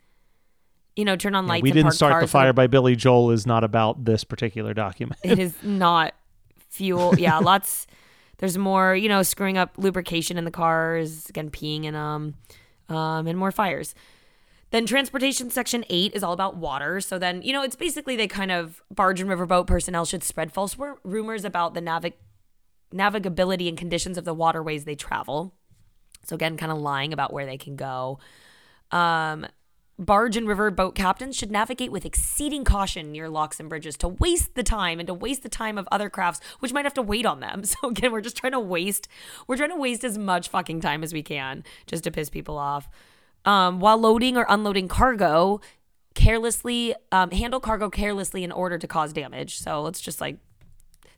You 0.95 1.05
know, 1.05 1.17
turn 1.17 1.35
on 1.35 1.47
lights. 1.47 1.63
we 1.63 1.71
and 1.71 1.75
didn't 1.77 1.93
start 1.93 2.21
the 2.21 2.27
fire 2.29 2.49
with- 2.51 2.57
by 2.57 2.67
Billy 2.67 2.95
Joel 2.97 3.31
is 3.31 3.47
not 3.47 3.65
about 3.65 4.05
this 4.05 4.25
particular 4.25 4.75
document. 4.75 5.21
It 5.25 5.39
is 5.39 5.55
not 5.63 6.15
fuel. 6.69 7.15
Yeah, 7.19 7.39
lots. 7.39 7.87
There's 8.39 8.59
more. 8.59 8.95
You 8.95 9.09
know, 9.09 9.23
screwing 9.23 9.57
up 9.57 9.73
lubrication 9.79 10.37
in 10.37 10.45
the 10.45 10.51
cars. 10.51 11.29
Again, 11.29 11.51
peeing 11.51 11.85
in 11.85 11.95
them, 11.95 12.03
um, 12.03 12.35
and 12.93 13.39
more 13.39 13.53
fires. 13.53 13.95
Then 14.71 14.87
transportation 14.87 15.51
section 15.51 15.85
eight 15.91 16.15
is 16.15 16.23
all 16.23 16.33
about 16.33 16.57
water. 16.57 17.01
So 17.01 17.19
then, 17.19 17.43
you 17.43 17.53
know, 17.53 17.63
it's 17.63 17.77
basically 17.77 18.17
they 18.17 18.27
kind 18.27 18.51
of 18.51 18.83
barge 18.91 19.21
and 19.21 19.29
riverboat 19.29 19.67
personnel 19.67 20.07
should 20.07 20.25
spread 20.25 20.51
false 20.51 20.79
ru- 20.79 20.99
rumors 21.05 21.45
about 21.45 21.75
the 21.75 21.83
navig- 21.83 22.15
navigability 22.93 23.69
and 23.69 23.77
conditions 23.77 24.17
of 24.17 24.25
the 24.25 24.33
waterways 24.33 24.85
they 24.85 24.95
travel. 24.95 25.55
So 26.25 26.35
again, 26.35 26.57
kind 26.57 26.73
of 26.73 26.79
lying 26.79 27.13
about 27.13 27.33
where 27.33 27.45
they 27.45 27.59
can 27.59 27.77
go. 27.77 28.19
Um, 28.91 29.47
barge 29.99 30.37
and 30.37 30.49
river 30.49 30.71
boat 30.71 30.95
captains 30.95 31.37
should 31.37 31.51
navigate 31.51 31.93
with 31.93 32.05
exceeding 32.05 32.65
caution 32.65 33.13
near 33.13 33.29
locks 33.29 33.61
and 33.61 33.69
bridges 33.69 33.97
to 33.99 34.09
waste 34.09 34.55
the 34.55 34.63
time 34.63 34.99
and 34.99 35.07
to 35.07 35.15
waste 35.15 35.43
the 35.43 35.49
time 35.49 35.79
of 35.79 35.87
other 35.93 36.09
crafts 36.11 36.41
which 36.61 36.73
might 36.73 36.85
have 36.85 36.95
to 36.95 37.03
wait 37.03 37.27
on 37.27 37.41
them. 37.41 37.63
So 37.73 37.89
again, 37.89 38.13
we're 38.13 38.21
just 38.21 38.37
trying 38.37 38.53
to 38.53 38.61
waste 38.61 39.09
we're 39.47 39.57
trying 39.57 39.71
to 39.71 39.77
waste 39.77 40.05
as 40.05 40.19
much 40.19 40.49
fucking 40.49 40.81
time 40.81 41.03
as 41.03 41.13
we 41.13 41.23
can 41.23 41.65
just 41.87 42.05
to 42.05 42.11
piss 42.11 42.31
people 42.31 42.59
off. 42.59 42.89
Um, 43.45 43.81
while 43.81 43.99
loading 43.99 44.37
or 44.37 44.47
unloading 44.49 44.89
cargo, 44.89 45.61
carelessly 46.15 46.95
um, 47.11 47.31
handle 47.31 47.61
cargo 47.61 47.91
carelessly 47.91 48.45
in 48.45 48.53
order 48.53 48.79
to 48.79 48.87
cause 48.87 49.13
damage. 49.13 49.59
So 49.59 49.83
let's 49.83 50.01
just 50.01 50.21
like 50.21 50.39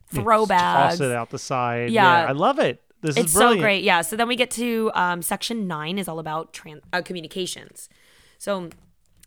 throw 0.07 0.45
bags. 0.45 0.97
Toss 0.97 1.01
it 1.01 1.11
out 1.11 1.29
the 1.29 1.39
side. 1.39 1.91
Yeah. 1.91 2.25
I 2.25 2.31
love 2.31 2.59
it. 2.59 2.81
This 3.01 3.17
It's 3.17 3.27
is 3.27 3.33
so 3.33 3.55
great. 3.57 3.83
Yeah. 3.83 4.01
So 4.01 4.15
then 4.15 4.27
we 4.27 4.35
get 4.35 4.51
to 4.51 4.91
um, 4.95 5.21
section 5.21 5.67
nine 5.67 5.99
is 5.99 6.07
all 6.07 6.19
about 6.19 6.53
tran- 6.53 6.81
uh, 6.91 7.01
communications. 7.01 7.89
So 8.37 8.69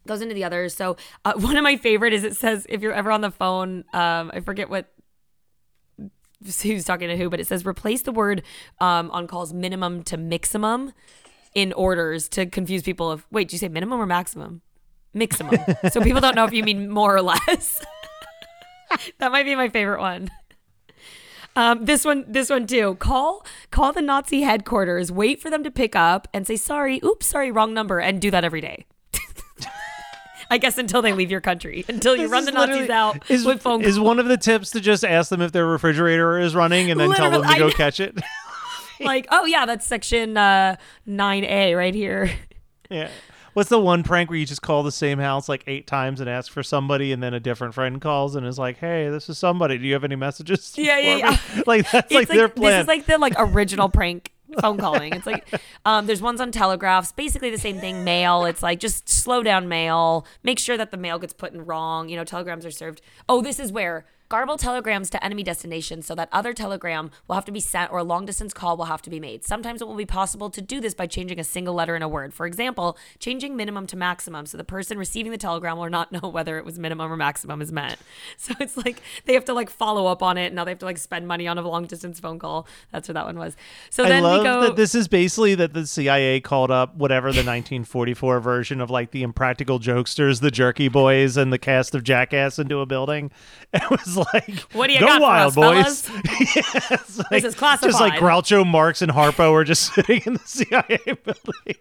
goes 0.07 0.23
into 0.23 0.35
the 0.35 0.43
others. 0.43 0.75
So 0.75 0.97
uh, 1.25 1.35
one 1.37 1.57
of 1.57 1.63
my 1.63 1.77
favorite 1.77 2.13
is 2.13 2.25
it 2.25 2.37
says 2.37 2.67
if 2.69 2.83
you're 2.83 2.93
ever 2.93 3.13
on 3.13 3.21
the 3.21 3.31
phone, 3.31 3.85
um, 3.93 4.33
I 4.35 4.41
forget 4.41 4.69
what 4.69 4.93
who's 6.63 6.85
talking 6.85 7.09
to 7.09 7.17
who, 7.17 7.29
but 7.29 7.41
it 7.41 7.47
says 7.47 7.67
replace 7.67 8.03
the 8.03 8.13
word 8.13 8.43
um, 8.81 9.11
on 9.11 9.27
calls 9.27 9.53
minimum 9.53 10.03
to 10.05 10.17
maximum 10.17 10.93
in 11.55 11.73
orders 11.73 12.29
to 12.31 12.47
confuse 12.47 12.83
people. 12.83 13.11
Of 13.11 13.27
wait, 13.31 13.49
do 13.49 13.55
you 13.55 13.59
say 13.59 13.69
minimum 13.69 14.01
or 14.01 14.07
maximum? 14.07 14.63
Maximum. 15.15 15.57
so 15.91 16.01
people 16.01 16.21
don't 16.21 16.35
know 16.35 16.45
if 16.45 16.53
you 16.53 16.63
mean 16.63 16.91
more 16.91 17.15
or 17.15 17.23
less. 17.23 17.85
that 19.19 19.33
might 19.33 19.45
be 19.45 19.55
my 19.55 19.69
favorite 19.69 20.01
one. 20.01 20.31
Um, 21.57 21.87
this 21.87 22.05
one, 22.05 22.25
this 22.29 22.51
one 22.51 22.69
too. 22.69 22.95
Call, 22.97 23.45
call 23.73 23.93
the 23.93 24.03
Nazi 24.03 24.43
headquarters. 24.43 25.11
Wait 25.11 25.41
for 25.41 25.51
them 25.51 25.65
to 25.65 25.73
pick 25.73 25.97
up 25.97 26.29
and 26.33 26.47
say 26.47 26.55
sorry. 26.55 27.01
Oops, 27.05 27.27
sorry, 27.27 27.51
wrong 27.51 27.75
number, 27.75 27.99
and 27.99 28.21
do 28.21 28.31
that 28.31 28.45
every 28.45 28.61
day. 28.61 28.87
I 30.51 30.59
guess 30.59 30.79
until 30.79 31.03
they 31.03 31.13
leave 31.13 31.31
your 31.31 31.41
country, 31.41 31.85
until 31.89 32.17
you 32.17 32.23
This 32.23 32.31
run 32.31 32.45
the 32.45 32.53
Nazis 32.53 32.89
out 32.91 33.31
Is, 33.31 33.45
with 33.45 33.61
phone. 33.61 33.81
Calls. 33.81 33.93
Is 33.93 34.01
one 34.01 34.19
of 34.19 34.27
the 34.27 34.37
tips 34.37 34.71
to 34.71 34.81
just 34.81 35.05
ask 35.05 35.29
them 35.31 35.43
if 35.43 35.53
their 35.53 35.67
refrigerator 35.67 36.39
is 36.39 36.55
running 36.55 36.91
and 36.91 36.99
then 36.99 37.11
tell 37.13 37.31
them 37.31 37.43
Literally, 37.43 37.55
to 37.55 37.61
go 37.61 37.69
know. 37.69 37.75
catch 37.75 38.01
it? 38.01 38.19
like, 39.01 39.27
oh 39.31 39.45
yeah, 39.45 39.67
that's 39.67 39.87
section 39.87 40.37
uh, 40.37 40.77
nine 41.07 41.45
A 41.45 41.75
right 41.75 41.95
here. 41.95 42.31
yeah. 42.91 43.09
What's 43.55 43.71
the 43.71 43.81
one 43.81 44.05
prank 44.05 44.31
where 44.31 44.39
you 44.39 44.47
just 44.47 44.63
call 44.63 44.83
the 44.85 44.93
same 44.93 45.19
house 45.19 45.49
like 45.49 45.65
eight 45.67 45.87
times 45.87 46.21
and 46.21 46.31
ask 46.31 46.53
for 46.53 46.63
somebody, 46.63 47.13
and 47.13 47.21
then 47.23 47.35
a 47.35 47.41
different 47.41 47.75
friend 47.75 48.01
calls 48.01 48.37
and 48.37 48.47
is 48.47 48.59
like, 48.59 48.79
"Hey, 48.79 49.09
this 49.09 49.29
is 49.29 49.37
somebody. 49.37 49.79
Do 49.79 49.87
you 49.87 49.95
have 49.95 50.05
any 50.05 50.17
messages?" 50.17 50.75
Yeah, 50.77 50.99
yeah, 50.99 51.17
for 51.19 51.33
me?" 51.33 51.39
yeah. 51.57 51.63
like 51.67 51.91
that's 51.91 52.07
It's 52.13 52.15
like, 52.15 52.29
their 52.29 52.49
plan. 52.49 52.73
This 52.73 52.81
is 52.83 52.89
like 52.89 53.07
the 53.07 53.19
like 53.19 53.35
original 53.37 53.89
prank 53.89 54.33
phone 54.61 54.79
calling. 54.79 55.13
It's 55.13 55.27
like 55.27 55.47
um, 55.85 56.07
there's 56.07 56.23
ones 56.23 56.41
on 56.41 56.51
telegraphs, 56.53 57.13
basically 57.13 57.51
the 57.51 57.59
same 57.59 57.79
thing. 57.79 58.05
Mail. 58.05 58.45
It's 58.45 58.63
like 58.63 58.81
just 58.81 59.09
slow 59.09 59.43
down 59.43 59.69
mail. 59.69 60.27
Make 60.43 60.59
sure 60.59 60.77
that 60.77 60.91
the 60.91 60.97
mail 60.97 61.19
gets 61.19 61.33
put 61.33 61.53
in 61.53 61.65
wrong. 61.65 62.09
You 62.09 62.17
know, 62.17 62.25
telegrams 62.25 62.65
are 62.67 62.71
served. 62.71 63.01
Oh, 63.29 63.43
this 63.43 63.59
is 63.61 63.73
where 63.73 64.07
garble 64.29 64.59
telegrams 64.59 65.09
to 65.11 65.25
enemy 65.25 65.43
destinations 65.43 66.05
so 66.07 66.15
that 66.15 66.29
other 66.33 66.53
telegram 66.53 67.11
will 67.27 67.35
have 67.35 67.45
to 67.47 67.53
be 67.53 67.61
sent 67.61 67.91
or 67.91 67.99
a 67.99 68.05
long 68.05 68.27
distance 68.27 68.53
call 68.53 68.77
will 68.77 68.85
have 68.85 69.01
to 69.03 69.11
be 69.11 69.19
made. 69.19 69.45
Sometimes 69.45 69.81
it 69.81 69.89
will 69.89 69.95
be 69.95 70.05
possible 70.05 70.51
to 70.51 70.61
do 70.61 70.81
this 70.81 70.95
by 70.95 71.07
changing 71.07 71.41
a 71.41 71.45
single 71.45 71.75
letter 71.75 71.97
in 71.97 72.03
a 72.03 72.09
word. 72.09 72.35
For 72.35 72.47
example, 72.47 72.99
changing 73.19 73.57
minimum 73.57 73.87
to 73.89 73.97
maximum 73.97 74.45
so 74.47 74.59
the 74.59 74.65
person 74.65 74.99
receiving 74.99 75.33
the 75.33 75.39
telegram 75.39 75.79
will 75.79 75.89
not 75.89 76.13
know 76.23 76.29
whether 76.29 76.59
it 76.59 76.65
was 76.65 76.79
minimum 76.79 77.11
or 77.11 77.17
maximum 77.17 77.63
is 77.63 77.73
meant. 77.73 77.97
So 78.37 78.55
it's 78.61 78.77
like 78.77 79.03
they 79.25 79.35
have 79.35 79.45
to 79.47 79.55
like 79.55 79.69
follow 79.69 80.07
up 80.07 80.23
on 80.23 80.39
it. 80.39 80.53
Now 80.53 80.65
they 80.65 80.71
have 80.71 80.79
to 80.79 80.85
like 80.87 80.99
spend 80.99 81.27
money 81.27 81.47
on 81.49 81.59
a 81.59 81.63
long 81.63 81.87
distance 81.87 82.21
phone 82.21 82.39
call. 82.39 82.67
That's 82.93 83.09
what 83.09 83.15
that 83.15 83.27
one 83.27 83.39
was. 83.39 83.57
So 83.91 84.05
I 84.05 84.09
then 84.09 84.23
love 84.23 84.41
we 84.41 84.45
go. 84.45 84.61
that 84.63 84.77
this 84.77 84.95
is 84.95 85.09
basically 85.09 85.55
that 85.57 85.73
the 85.73 85.87
CIA 85.87 86.41
called 86.41 86.71
up 86.71 86.95
whatever 86.97 87.29
the 87.29 87.39
1944 87.39 88.41
version 88.41 88.81
of 88.81 88.91
like 88.91 89.11
the 89.11 89.23
Impractical 89.23 89.81
Jokesters, 89.81 90.41
the 90.41 90.51
Jerky 90.51 90.89
Boys, 90.89 91.37
and 91.37 91.53
the 91.53 91.59
cast 91.59 91.95
of 91.95 92.05
Jackass 92.05 92.59
into 92.59 92.79
a 92.79 92.87
building. 92.87 93.31
It 93.73 93.91
was 93.91 94.18
like, 94.19 94.61
What 94.73 94.89
do 94.89 94.93
you 94.95 95.01
go 95.01 95.07
got 95.07 95.17
for 95.17 95.23
wild, 95.23 95.59
us, 95.59 96.09
boys! 96.09 96.11
Yes, 96.55 97.19
like- 97.19 97.29
This 97.31 97.45
is 97.45 97.55
classified. 97.55 97.91
Just 97.91 98.01
like 98.01 98.15
Groucho 98.21 98.67
Marx 98.67 99.03
and 99.03 99.11
Harpo 99.13 99.53
are 99.53 99.65
just 99.65 99.93
sitting 99.95 100.23
in 100.27 100.35
the 100.35 100.39
CIA 100.41 100.99
building. 101.05 101.77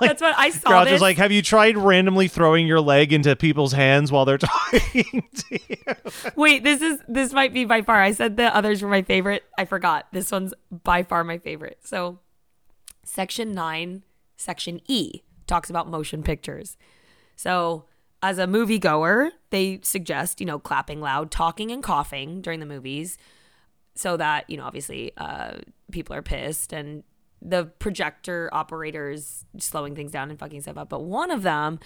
That's 0.00 0.20
what 0.20 0.34
I 0.38 0.50
saw. 0.50 0.70
Groucho's 0.70 0.90
this. 0.90 1.00
like, 1.00 1.16
have 1.18 1.32
you 1.32 1.42
tried 1.42 1.76
randomly 1.76 2.28
throwing 2.28 2.66
your 2.66 2.80
leg 2.80 3.12
into 3.12 3.34
people's 3.36 3.72
hands 3.72 4.10
while 4.12 4.24
they're 4.24 4.38
talking 4.38 5.28
to 5.34 5.44
you? 5.68 5.76
Wait, 6.36 6.64
this 6.64 6.80
is 6.82 7.00
this 7.08 7.32
might 7.32 7.52
be 7.54 7.64
by 7.64 7.82
far. 7.82 8.00
I 8.00 8.12
said 8.12 8.36
the 8.36 8.54
others 8.54 8.82
were 8.82 8.88
my 8.88 9.02
favorite. 9.02 9.44
I 9.58 9.64
forgot. 9.64 10.06
This 10.12 10.30
one's 10.32 10.54
by 10.70 11.02
far 11.02 11.24
my 11.24 11.38
favorite. 11.38 11.78
So, 11.84 12.18
section 13.04 13.52
9, 13.52 14.02
section 14.36 14.80
E 14.86 15.22
talks 15.46 15.68
about 15.70 15.88
motion 15.88 16.22
pictures. 16.22 16.76
So, 17.36 17.84
as 18.22 18.38
a 18.38 18.46
moviegoer, 18.46 19.30
they 19.50 19.80
suggest, 19.82 20.40
you 20.40 20.46
know, 20.46 20.58
clapping 20.58 21.00
loud, 21.00 21.30
talking 21.30 21.70
and 21.70 21.82
coughing 21.82 22.40
during 22.42 22.60
the 22.60 22.66
movies 22.66 23.18
so 23.94 24.16
that, 24.16 24.48
you 24.48 24.56
know, 24.56 24.64
obviously 24.64 25.12
uh 25.16 25.54
people 25.90 26.14
are 26.14 26.22
pissed 26.22 26.72
and 26.72 27.02
the 27.42 27.64
projector 27.64 28.50
operators 28.52 29.44
slowing 29.58 29.94
things 29.94 30.12
down 30.12 30.30
and 30.30 30.38
fucking 30.38 30.60
stuff 30.60 30.76
up. 30.76 30.88
But 30.88 31.02
one 31.02 31.30
of 31.30 31.42
them 31.42 31.78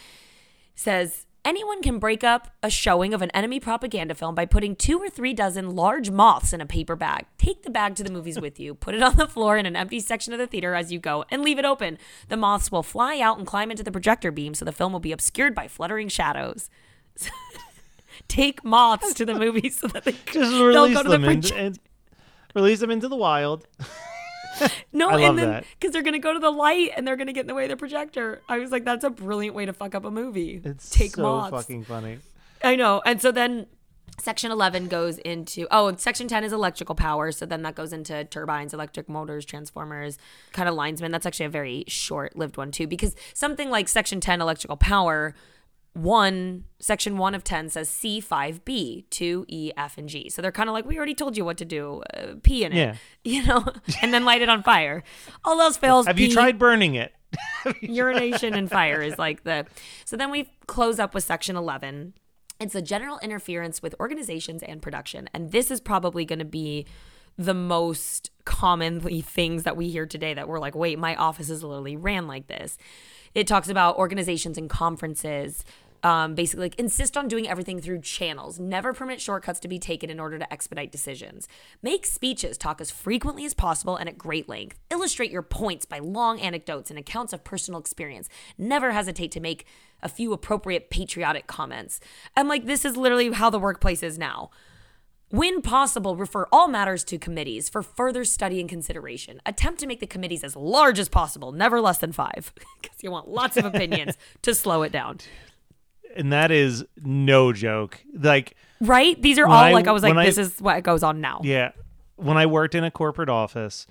says 0.75 1.27
Anyone 1.45 1.83
can 1.83 1.99
break 1.99 2.25
up 2.25 2.49
a 2.63 2.71
showing 2.71 3.13
of 3.13 3.21
an 3.21 3.31
enemy 3.33 3.61
propaganda 3.61 4.15
film 4.15 4.35
by 4.35 4.47
putting 4.47 4.75
two 4.75 4.99
or 4.99 5.11
three 5.11 5.35
dozen 5.35 5.77
large 5.77 6.11
moths 6.11 6.55
in 6.55 6.63
a 6.63 6.67
paper 6.67 6.97
bag. 6.97 7.27
Take 7.37 7.65
the 7.65 7.71
bag 7.71 7.97
to 7.97 8.03
the 8.03 8.11
movies 8.11 8.41
with 8.41 8.59
you, 8.59 8.75
put 8.75 8.95
it 8.95 9.03
on 9.03 9.17
the 9.17 9.29
floor 9.29 9.59
in 9.59 9.67
an 9.67 9.77
empty 9.77 10.01
section 10.01 10.33
of 10.33 10.39
the 10.39 10.47
theater 10.47 10.75
as 10.75 10.91
you 10.91 10.99
go, 10.99 11.27
and 11.31 11.43
leave 11.43 11.59
it 11.59 11.67
open. 11.67 11.99
The 12.29 12.39
moths 12.39 12.73
will 12.73 12.83
fly 12.83 13.21
out 13.21 13.37
and 13.37 13.47
climb 13.47 13.71
into 13.71 13.83
the 13.83 13.93
projector 13.93 14.31
beam 14.31 14.55
so 14.55 14.65
the 14.65 14.73
film 14.73 14.95
will 14.95 15.01
be 15.01 15.13
obscured 15.13 15.55
by 15.55 15.69
fluttering 15.69 16.09
shadows. 16.09 16.71
Take 18.29 18.65
moths 18.65 19.13
to 19.15 19.27
the 19.27 19.35
movies 19.35 19.79
so 19.79 19.89
that 19.89 20.05
they 20.05 20.13
Just 20.13 20.53
release 20.53 20.97
go 20.97 21.03
to 21.03 21.09
the 21.11 21.19
them 21.19 21.25
into, 21.25 21.55
and 21.55 21.79
release 22.55 22.81
them 22.81 22.91
into 22.91 23.09
the 23.09 23.17
wild. 23.17 23.67
No, 24.93 25.11
I 25.11 25.21
and 25.23 25.39
then 25.39 25.65
because 25.79 25.93
they're 25.93 26.03
gonna 26.03 26.19
go 26.19 26.33
to 26.33 26.39
the 26.39 26.51
light 26.51 26.91
and 26.97 27.07
they're 27.07 27.17
gonna 27.17 27.33
get 27.33 27.43
in 27.43 27.47
the 27.49 27.55
way 27.55 27.65
of 27.65 27.71
the 27.71 27.77
projector. 27.77 28.43
I 28.49 28.59
was 28.59 28.71
like, 28.71 28.85
that's 28.85 29.05
a 29.05 29.11
brilliant 29.11 29.57
way 29.57 29.67
to 29.67 29.73
fuck 29.73 29.95
up 29.95 30.05
a 30.05 30.11
movie. 30.11 30.61
It's 30.65 30.91
Take 30.91 31.17
so 31.17 31.23
moths. 31.23 31.51
fucking 31.51 31.85
funny. 31.85 32.19
I 32.63 32.77
know. 32.77 33.03
And 33.05 33.21
so 33.21 33.33
then 33.33 33.67
section 34.21 34.51
11 34.53 34.87
goes 34.89 35.19
into 35.19 35.67
oh 35.71 35.89
and 35.89 35.99
section 35.99 36.29
10 36.29 36.45
is 36.45 36.53
electrical 36.53 36.95
power 36.95 37.33
so 37.33 37.45
then 37.45 37.63
that 37.63 37.75
goes 37.75 37.93
into 37.93 38.25
turbines 38.27 38.73
electric 38.73 39.09
motors 39.09 39.45
transformers 39.45 40.19
kind 40.53 40.69
of 40.69 40.75
linesmen 40.77 41.11
that's 41.11 41.27
actually 41.27 41.47
a 41.47 41.51
very 41.51 41.85
short 41.89 42.37
lived 42.37 42.57
one 42.57 42.71
too 42.71 42.87
because 42.87 43.17
something 43.33 43.71
like 43.71 43.89
section 43.89 44.21
10 44.21 44.41
electrical 44.41 44.77
power 44.77 45.35
one 45.95 46.65
section 46.81 47.17
1 47.17 47.35
of 47.35 47.45
10 47.45 47.71
says 47.71 47.89
c5b 47.89 49.05
2 49.11 49.45
e 49.49 49.73
f 49.77 49.97
and 49.97 50.09
g. 50.09 50.29
So 50.29 50.43
they're 50.43 50.53
kind 50.53 50.69
of 50.69 50.73
like 50.75 50.85
we 50.85 50.97
already 50.97 51.15
told 51.15 51.37
you 51.37 51.45
what 51.45 51.57
to 51.59 51.65
do 51.65 52.03
uh, 52.13 52.35
p 52.43 52.65
in 52.65 52.73
it 52.73 52.77
Yeah. 52.77 52.95
you 53.25 53.45
know 53.47 53.65
and 54.03 54.13
then 54.13 54.25
light 54.25 54.43
it 54.43 54.49
on 54.49 54.63
fire. 54.63 55.03
All 55.45 55.61
else 55.61 55.77
fails 55.77 56.07
Have 56.07 56.19
you 56.19 56.31
tried 56.31 56.59
burning 56.59 56.95
it? 56.97 57.13
urination 57.81 58.55
and 58.55 58.71
fire 58.71 59.03
is 59.03 59.19
like 59.19 59.43
the 59.43 59.67
so 60.05 60.17
then 60.17 60.31
we 60.31 60.49
close 60.69 61.01
up 61.01 61.15
with 61.15 61.25
section 61.25 61.57
11 61.57 62.15
it's 62.61 62.77
a 62.77 62.83
general 62.83 63.19
interference 63.25 63.83
with 63.83 63.93
organizations 63.99 64.63
and 64.63 64.81
production 64.81 65.29
and 65.35 65.51
this 65.51 65.69
is 65.69 65.81
probably 65.81 66.25
going 66.25 66.39
to 66.39 66.45
be 66.45 66.87
the 67.37 67.55
most 67.55 68.31
commonly 68.45 69.21
things 69.21 69.65
that 69.65 69.77
we 69.77 69.89
hear 69.89 70.07
today 70.07 70.33
that 70.33 70.47
we're 70.47 70.61
like 70.61 70.77
wait 70.77 70.97
my 70.97 71.17
office 71.17 71.51
is 71.51 71.65
literally 71.65 71.97
ran 71.97 72.29
like 72.29 72.47
this. 72.47 72.79
It 73.35 73.49
talks 73.49 73.69
about 73.69 73.97
organizations 73.97 74.57
and 74.57 74.71
conferences 74.71 75.65
um, 76.05 76.35
basically 76.35 76.67
like 76.67 76.79
insist 76.79 77.17
on 77.17 77.27
doing 77.27 77.49
everything 77.49 77.81
through 77.81 78.03
channels. 78.03 78.61
Never 78.61 78.93
permit 78.93 79.21
shortcuts 79.21 79.59
to 79.61 79.69
be 79.69 79.79
taken 79.79 80.11
in 80.11 80.21
order 80.21 80.39
to 80.39 80.53
expedite 80.53 80.93
decisions. 80.93 81.49
Make 81.83 82.07
speeches 82.07 82.59
talk 82.59 82.81
as 82.81 82.91
frequently 82.91 83.45
as 83.47 83.55
possible 83.55 83.97
and 83.97 84.09
at 84.09 84.19
great 84.19 84.49
length. 84.49 84.79
Illustrate 84.91 85.31
your 85.31 85.43
points 85.43 85.87
by 85.87 85.99
long 85.99 86.39
anecdotes 86.41 86.91
and 86.91 86.99
accounts 86.99 87.33
of 87.33 87.43
personal 87.43 87.81
experience. 87.81 88.29
Never 88.59 88.93
hesitate 88.93 89.33
to 89.33 89.41
make 89.41 89.65
a 90.03 90.09
few 90.09 90.35
appropriate 90.35 90.91
patriotic 90.91 91.47
comments. 91.47 91.99
And 92.37 92.49
like 92.49 92.67
this 92.67 92.85
is 92.85 92.97
literally 92.97 93.33
how 93.33 93.49
the 93.49 93.59
workplace 93.59 94.03
is 94.03 94.19
now. 94.19 94.51
When 95.31 95.63
possible, 95.63 96.17
refer 96.17 96.47
all 96.53 96.69
matters 96.69 97.03
to 97.05 97.19
committees 97.19 97.69
for 97.69 97.83
further 97.83 98.25
study 98.25 98.61
and 98.61 98.69
consideration. 98.69 99.41
Attempt 99.47 99.81
to 99.81 99.87
make 99.87 99.99
the 99.99 100.07
committees 100.07 100.45
as 100.45 100.55
large 100.55 100.99
as 100.99 101.09
possible, 101.09 101.51
never 101.51 101.81
less 101.81 101.99
than 101.99 102.13
five, 102.13 102.53
because 102.83 103.03
you 103.03 103.11
want 103.11 103.27
lots 103.27 103.57
of 103.57 103.65
opinions 103.65 104.17
to 104.43 104.55
slow 104.55 104.83
it 104.83 104.93
down. 104.93 105.19
And 106.17 106.33
that 106.33 106.51
is 106.51 106.85
no 107.03 107.53
joke. 107.53 108.03
Like, 108.19 108.55
Right? 108.81 109.21
These 109.21 109.39
are 109.39 109.47
all 109.47 109.53
I- 109.53 109.73
like, 109.73 109.87
I 109.87 109.93
was 109.93 110.03
like, 110.03 110.11
when 110.11 110.19
I- 110.19 110.27
this 110.27 110.39
is 110.39 110.61
what 110.61 110.83
goes 110.83 111.03
on 111.03 111.21
now. 111.21 111.41
yeah, 111.43 111.71
when 112.17 112.37
I 112.37 112.47
worked 112.47 112.75
in 112.75 112.85
a 112.85 112.91
corporate 112.91 113.29
office, 113.29 113.87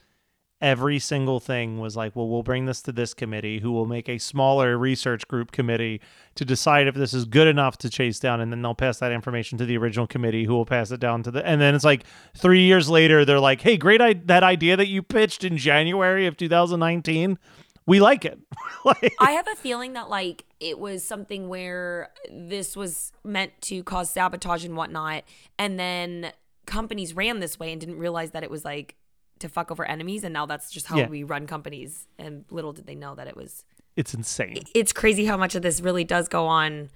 every 0.61 0.97
single 0.97 1.41
thing 1.41 1.77
was 1.79 1.97
like, 1.97 2.15
well, 2.15 2.27
we'll 2.29 2.43
bring 2.43 2.65
this 2.65 2.81
to 2.81 2.91
this 2.93 3.13
committee, 3.13 3.59
who 3.59 3.69
will 3.71 3.85
make 3.85 4.07
a 4.07 4.17
smaller 4.17 4.77
research 4.77 5.27
group 5.27 5.51
committee 5.51 5.99
to 6.35 6.45
decide 6.45 6.87
if 6.87 6.95
this 6.95 7.13
is 7.13 7.25
good 7.25 7.47
enough 7.47 7.77
to 7.77 7.89
chase 7.89 8.17
down, 8.19 8.39
and 8.39 8.49
then 8.51 8.61
they'll 8.61 8.73
pass 8.73 8.99
that 8.99 9.11
information 9.11 9.57
to 9.57 9.65
the 9.65 9.75
original 9.77 10.07
committee, 10.07 10.45
who 10.45 10.53
will 10.53 10.65
pass 10.65 10.89
it 10.91 11.01
down 11.01 11.21
to 11.23 11.31
the. 11.31 11.45
And 11.45 11.59
then 11.59 11.75
it's 11.75 11.83
like 11.83 12.03
three 12.37 12.61
years 12.63 12.89
later, 12.89 13.25
they're 13.25 13.41
like, 13.41 13.59
hey, 13.61 13.75
great, 13.75 13.99
I- 13.99 14.13
that 14.25 14.43
idea 14.43 14.77
that 14.77 14.87
you 14.87 15.01
pitched 15.03 15.43
in 15.43 15.57
January 15.57 16.27
of 16.27 16.37
2019, 16.37 17.37
we 17.85 17.99
like 17.99 18.25
it. 18.25 18.39
like, 18.85 19.13
I 19.19 19.31
have 19.31 19.47
a 19.47 19.55
feeling 19.55 19.93
that 19.93 20.09
like 20.09 20.45
it 20.59 20.79
was 20.79 21.03
something 21.03 21.49
where 21.49 22.09
this 22.31 22.75
was 22.75 23.11
meant 23.23 23.51
to 23.61 23.83
cause 23.83 24.09
sabotage 24.09 24.63
and 24.65 24.75
whatnot, 24.77 25.23
and 25.59 25.79
then 25.79 26.31
companies 26.65 27.13
ran 27.13 27.39
this 27.39 27.59
way 27.59 27.71
and 27.71 27.79
didn't 27.81 27.97
realize 27.99 28.31
that 28.31 28.43
it 28.43 28.49
was 28.51 28.63
like 28.63 28.95
to 29.39 29.49
fuck 29.49 29.69
over 29.71 29.83
enemies, 29.85 30.23
and 30.23 30.31
now 30.33 30.45
that's 30.45 30.71
just 30.71 30.85
how 30.87 30.97
Yeah. 30.97 31.07
we 31.09 31.23
run 31.23 31.47
companies. 31.47 32.07
And 32.17 32.45
little 32.49 32.71
did 32.71 32.85
they 32.87 32.95
know 32.95 33.15
that 33.15 33.27
it 33.27 33.35
was. 33.35 33.65
it's 33.95 34.13
insane. 34.13 34.57
It's 34.73 34.91
crazy 34.93 35.25
how 35.25 35.37
much 35.37 35.53
of 35.55 35.61
this 35.61 35.81
really 35.81 36.03
does 36.05 36.27
go 36.27 36.47
on 36.47 36.89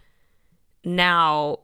now 0.83 1.59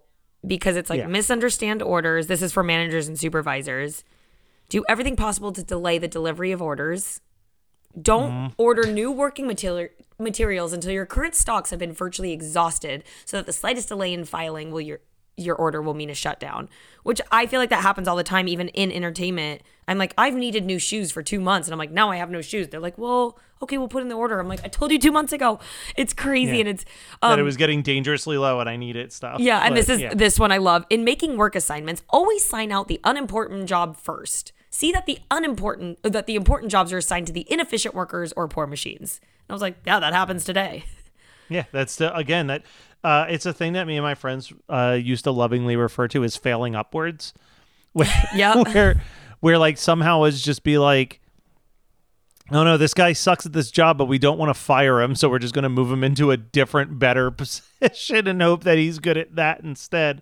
because 0.45 0.75
it's 0.75 0.89
like 0.89 0.99
Yeah. 0.99 1.07
misunderstand 1.07 1.81
orders. 1.81 2.27
This 2.27 2.41
is 2.41 2.51
for 2.51 2.63
managers 2.63 3.07
and 3.07 3.17
supervisors. 3.19 4.03
Do 4.69 4.83
everything 4.89 5.15
possible 5.15 5.51
to 5.53 5.63
delay 5.63 5.97
the 5.97 6.07
delivery 6.07 6.51
of 6.51 6.61
orders. 6.61 7.21
Don't 8.01 8.31
Mm-hmm. 8.31 8.53
order 8.57 8.87
new 8.91 9.11
working 9.11 9.45
material 9.47 9.89
materials 10.19 10.73
until 10.73 10.91
your 10.91 11.05
current 11.05 11.35
stocks 11.35 11.69
have 11.71 11.79
been 11.79 11.91
virtually 11.91 12.31
exhausted 12.31 13.03
so 13.25 13.37
that 13.37 13.45
the 13.45 13.53
slightest 13.53 13.89
delay 13.89 14.13
in 14.13 14.25
filing 14.25 14.71
will 14.71 14.81
your 14.81 14.99
your 15.35 15.55
order 15.55 15.81
will 15.81 15.95
mean 15.95 16.11
a 16.11 16.13
shutdown. 16.13 16.69
Which 17.01 17.19
I 17.31 17.47
feel 17.47 17.59
like 17.59 17.71
that 17.71 17.81
happens 17.81 18.07
all 18.07 18.15
the 18.15 18.23
time 18.23 18.47
even 18.47 18.67
in 18.69 18.91
entertainment. 18.91 19.61
I'm 19.87 19.97
like 19.97 20.13
I've 20.17 20.35
needed 20.35 20.63
new 20.65 20.77
shoes 20.79 21.11
for 21.11 21.23
2 21.23 21.39
months 21.39 21.67
and 21.67 21.73
I'm 21.73 21.79
like 21.79 21.91
now 21.91 22.11
I 22.11 22.17
have 22.17 22.29
no 22.29 22.41
shoes. 22.41 22.67
They're 22.69 22.79
like, 22.79 22.97
"Well, 22.99 23.39
okay, 23.61 23.77
we'll 23.79 23.87
put 23.87 24.03
in 24.03 24.09
the 24.09 24.15
order." 24.15 24.39
I'm 24.39 24.47
like, 24.47 24.63
"I 24.63 24.67
told 24.67 24.91
you 24.91 24.99
2 24.99 25.11
months 25.11 25.33
ago." 25.33 25.59
It's 25.97 26.13
crazy 26.13 26.53
Yeah. 26.53 26.59
and 26.61 26.69
it's 26.69 26.85
um, 27.23 27.31
that 27.31 27.39
it 27.39 27.43
was 27.43 27.57
getting 27.57 27.81
dangerously 27.81 28.37
low 28.37 28.59
and 28.59 28.69
I 28.69 28.75
need 28.75 28.95
it 28.95 29.11
stuff. 29.11 29.39
yeah, 29.39 29.59
and 29.65 29.71
But, 29.73 29.75
this 29.75 29.89
is 29.89 30.01
yeah. 30.01 30.13
this 30.13 30.39
one 30.39 30.51
I 30.51 30.57
love. 30.59 30.85
In 30.91 31.03
making 31.03 31.35
work 31.37 31.55
assignments, 31.55 32.03
always 32.09 32.45
sign 32.45 32.71
out 32.71 32.87
the 32.87 32.99
unimportant 33.03 33.67
job 33.67 33.97
first. 33.97 34.53
See 34.75 34.91
that 34.91 35.05
the 35.05 35.19
unimportant 35.29 35.99
that 36.01 36.25
the 36.25 36.33
important 36.33 36.71
jobs 36.71 36.91
are 36.91 36.97
assigned 36.97 37.27
to 37.27 37.33
the 37.33 37.45
inefficient 37.47 37.93
workers 37.93 38.33
or 38.35 38.47
poor 38.47 38.65
machines. 38.65 39.19
And 39.21 39.51
I 39.51 39.53
was 39.53 39.61
like, 39.61 39.77
yeah, 39.85 39.99
that 39.99 40.13
happens 40.13 40.43
today. 40.43 40.85
Yeah, 41.49 41.65
that's 41.73 41.97
the, 41.97 42.15
again 42.15 42.47
that 42.47 42.63
uh, 43.03 43.25
it's 43.29 43.45
a 43.45 43.53
thing 43.53 43.73
that 43.73 43.85
me 43.85 43.97
and 43.97 44.03
my 44.03 44.15
friends 44.15 44.51
uh, 44.69 44.97
used 44.99 45.25
to 45.25 45.31
lovingly 45.31 45.75
refer 45.75 46.07
to 46.07 46.23
as 46.23 46.37
failing 46.37 46.73
upwards. 46.73 47.33
Where, 47.91 48.09
Yep. 48.33 48.73
where 48.73 49.01
where 49.41 49.57
like 49.59 49.77
somehow 49.77 50.23
is 50.23 50.41
just 50.41 50.63
be 50.63 50.77
like, 50.79 51.19
oh 52.49 52.63
no, 52.63 52.77
this 52.77 52.93
guy 52.93 53.13
sucks 53.13 53.45
at 53.45 53.53
this 53.53 53.69
job, 53.71 53.97
but 53.97 54.05
we 54.05 54.17
don't 54.17 54.39
want 54.39 54.49
to 54.49 54.59
fire 54.59 55.01
him, 55.01 55.15
so 55.15 55.29
we're 55.29 55.37
just 55.37 55.53
going 55.53 55.63
to 55.63 55.69
move 55.69 55.91
him 55.91 56.03
into 56.03 56.31
a 56.31 56.37
different, 56.37 56.97
better 56.97 57.29
position 57.81 58.25
and 58.27 58.41
hope 58.41 58.63
that 58.63 58.77
he's 58.77 58.99
good 58.99 59.17
at 59.17 59.35
that 59.35 59.59
instead. 59.61 60.21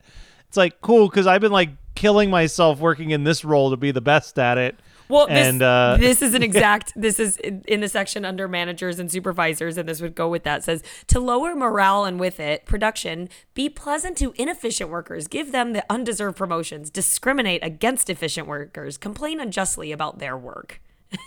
It's 0.50 0.58
like 0.58 0.82
cool 0.82 1.08
because 1.08 1.28
I've 1.28 1.40
been 1.42 1.52
like 1.54 1.70
killing 2.02 2.32
myself 2.32 2.80
working 2.80 3.12
in 3.12 3.24
this 3.26 3.46
role 3.46 3.70
to 3.70 3.78
be 3.78 3.92
the 3.92 4.02
best 4.02 4.40
at 4.40 4.58
it. 4.58 4.76
Well, 5.08 5.28
this, 5.28 5.48
and 5.48 5.62
uh, 5.62 5.98
this 6.00 6.24
is 6.24 6.34
an 6.34 6.42
exact. 6.50 6.94
This 6.96 7.20
is 7.20 7.38
in 7.38 7.82
the 7.82 7.88
section 7.88 8.26
under 8.26 8.48
managers 8.48 8.98
and 8.98 9.12
supervisors, 9.12 9.78
and 9.78 9.88
this 9.88 10.02
would 10.02 10.16
go 10.16 10.28
with 10.28 10.44
that. 10.44 10.64
Says 10.64 10.82
to 11.08 11.20
lower 11.20 11.54
morale 11.54 12.06
and 12.06 12.20
with 12.20 12.40
it 12.40 12.66
production, 12.66 13.30
be 13.54 13.70
pleasant 13.70 14.18
to 14.18 14.34
inefficient 14.36 14.90
workers, 14.90 15.28
give 15.28 15.52
them 15.52 15.74
the 15.74 15.86
undeserved 15.92 16.38
promotions, 16.38 16.90
discriminate 16.90 17.64
against 17.64 18.10
efficient 18.10 18.48
workers, 18.48 18.98
complain 18.98 19.40
unjustly 19.40 19.92
about 19.92 20.18
their 20.18 20.36
work. 20.36 20.82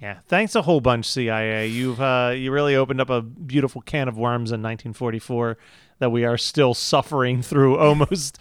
Yeah, 0.00 0.18
thanks 0.28 0.54
a 0.54 0.62
whole 0.62 0.80
bunch, 0.80 1.06
CIA. 1.06 1.66
You've 1.66 2.00
uh, 2.00 2.32
you 2.36 2.52
really 2.52 2.76
opened 2.76 3.00
up 3.00 3.10
a 3.10 3.20
beautiful 3.20 3.80
can 3.80 4.06
of 4.06 4.16
worms 4.16 4.52
in 4.52 4.62
1944 4.62 5.58
that 5.98 6.10
we 6.10 6.24
are 6.24 6.38
still 6.38 6.72
suffering 6.72 7.42
through 7.42 7.76
almost 7.80 8.38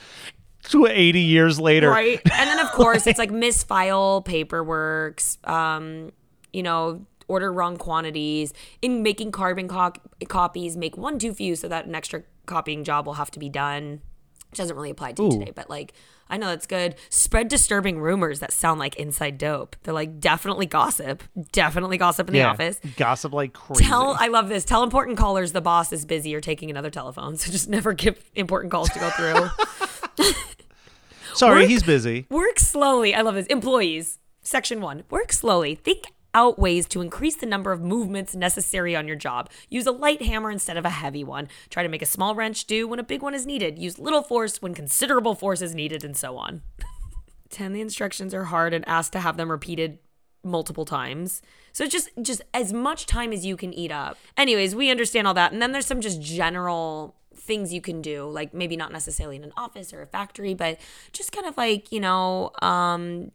80 0.75 1.19
years 1.19 1.60
later. 1.60 1.89
Right. 1.89 2.19
And 2.25 2.49
then 2.49 2.60
of 2.60 2.71
course 2.73 3.08
it's 3.08 3.19
like 3.19 3.32
misfile 3.32 4.23
paperwork, 4.25 5.21
um, 5.45 6.12
you 6.53 6.63
know, 6.63 7.06
order 7.27 7.51
wrong 7.51 7.77
quantities. 7.77 8.53
In 8.82 9.03
making 9.03 9.32
carbon 9.32 9.67
co- 9.67 9.93
copies, 10.27 10.77
make 10.77 10.97
one 10.97 11.19
too 11.19 11.34
few 11.34 11.56
so 11.56 11.67
that 11.67 11.86
an 11.86 11.95
extra 11.95 12.23
copying 12.45 12.84
job 12.84 13.06
will 13.06 13.13
have 13.15 13.32
to 13.32 13.39
be 13.39 13.49
done. 13.49 14.01
Which 14.49 14.60
doesn't 14.60 14.75
really 14.77 14.89
apply 14.91 15.12
to 15.13 15.23
you 15.23 15.27
Ooh. 15.27 15.39
today, 15.39 15.51
but 15.53 15.69
like 15.69 15.93
I 16.30 16.38
know 16.38 16.47
that's 16.47 16.67
good. 16.67 16.95
Spread 17.10 17.47
disturbing 17.49 17.99
rumors 17.99 18.39
that 18.39 18.51
sound 18.53 18.80
like 18.80 18.95
inside 18.95 19.38
dope. 19.38 19.75
They're 19.84 19.93
like 19.93 20.19
definitely 20.21 20.65
gossip. 20.65 21.21
Definitely 21.51 21.97
gossip 21.97 22.27
in 22.30 22.34
the 22.34 22.39
Yeah, 22.39 22.51
office. 22.51 22.80
gossip 22.95 23.34
like 23.34 23.51
crazy. 23.53 23.84
Tell 23.84 24.15
I 24.17 24.27
love 24.27 24.47
this. 24.47 24.63
Tell 24.63 24.84
important 24.84 25.17
callers 25.17 25.51
the 25.51 25.60
boss 25.62 25.91
is 25.91 26.06
busy 26.06 26.34
or 26.34 26.39
taking 26.41 26.69
another 26.69 26.89
telephone. 26.89 27.36
So 27.38 27.51
just 27.51 27.67
never 27.69 27.91
give 27.93 28.23
important 28.36 28.71
calls 28.71 28.89
to 28.89 28.99
go 28.99 29.10
through. 29.12 29.49
Sorry, 31.34 31.62
work- 31.62 31.69
he's 31.69 31.84
busy. 31.84 32.25
Work 32.30 32.60
slowly. 32.60 33.13
I 33.13 33.21
love 33.21 33.36
this. 33.36 33.47
Employees, 33.47 34.19
section 34.41 34.82
one. 34.82 35.03
Work 35.10 35.32
slowly. 35.32 35.75
Think 35.75 36.06
out 36.34 36.60
ways 36.60 36.88
to 36.88 37.01
increase 37.01 37.36
the 37.36 37.45
number 37.45 37.71
of 37.71 37.82
movements 37.82 38.36
necessary 38.36 38.95
on 38.95 39.08
your 39.08 39.15
job. 39.15 39.49
Use 39.69 39.88
a 39.88 39.91
light 39.91 40.21
hammer 40.21 40.51
instead 40.51 40.77
of 40.77 40.86
a 40.86 40.89
heavy 40.89 41.23
one. 41.23 41.47
Try 41.69 41.84
to 41.84 41.89
make 41.89 42.01
a 42.01 42.08
small 42.08 42.36
wrench 42.36 42.65
do 42.65 42.88
when 42.88 42.99
a 42.99 43.03
big 43.03 43.21
one 43.21 43.34
is 43.34 43.45
needed. 43.45 43.80
Use 43.80 43.97
little 43.97 44.21
force 44.21 44.62
when 44.62 44.73
considerable 44.73 45.36
force 45.36 45.62
is 45.62 45.73
needed, 45.73 46.03
and 46.03 46.15
so 46.15 46.38
on. 46.38 46.62
10. 47.49 47.73
The 47.73 47.82
instructions 47.82 48.34
are 48.34 48.45
hard 48.45 48.73
and 48.73 48.88
ask 48.88 49.12
to 49.13 49.19
have 49.19 49.38
them 49.38 49.49
repeated 49.49 49.99
multiple 50.43 50.86
times. 50.86 51.41
So 51.71 51.88
just 51.88 52.10
just 52.21 52.41
as 52.53 52.73
much 52.73 53.06
time 53.06 53.32
as 53.32 53.45
you 53.45 53.58
can 53.58 53.73
eat 53.73 53.91
up. 53.91 54.17
Anyways, 54.36 54.75
we 54.75 54.89
understand 54.91 55.27
all 55.27 55.34
that. 55.34 55.51
And 55.51 55.62
then 55.62 55.71
there's 55.71 55.86
some 55.86 56.01
just 56.01 56.21
general 56.21 57.15
things 57.47 57.73
you 57.73 57.81
can 57.81 58.01
do, 58.01 58.29
like 58.29 58.53
maybe 58.53 58.75
not 58.75 58.91
necessarily 58.91 59.38
in 59.38 59.43
an 59.43 59.53
office 59.57 59.93
or 59.93 60.01
a 60.01 60.05
factory, 60.05 60.53
but 60.53 60.79
just 61.13 61.31
kind 61.31 61.47
of 61.47 61.57
like, 61.57 61.91
you 61.91 61.99
know, 61.99 62.51
um, 62.62 63.31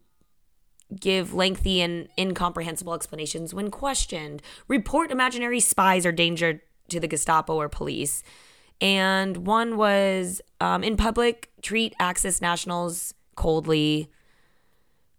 give 0.99 1.33
lengthy 1.33 1.81
and 1.81 2.07
incomprehensible 2.17 2.93
explanations 2.93 3.53
when 3.53 3.69
questioned, 3.71 4.41
report 4.67 5.11
imaginary 5.11 5.59
spies 5.59 6.05
or 6.05 6.11
danger 6.11 6.61
to 6.89 6.99
the 6.99 7.07
Gestapo 7.07 7.55
or 7.55 7.67
police. 7.67 8.23
And 8.79 9.47
one 9.47 9.77
was 9.77 10.41
um, 10.61 10.83
in 10.83 10.97
public, 10.97 11.51
treat 11.61 11.95
Axis 11.99 12.41
nationals 12.41 13.13
coldly, 13.35 14.11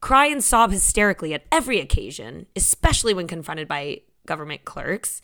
cry 0.00 0.26
and 0.26 0.44
sob 0.44 0.70
hysterically 0.70 1.35
at 1.35 1.44
every 1.50 1.80
occasion, 1.80 2.46
especially 2.54 3.14
when 3.14 3.26
confronted 3.26 3.66
by 3.66 4.02
government 4.26 4.64
clerks. 4.64 5.22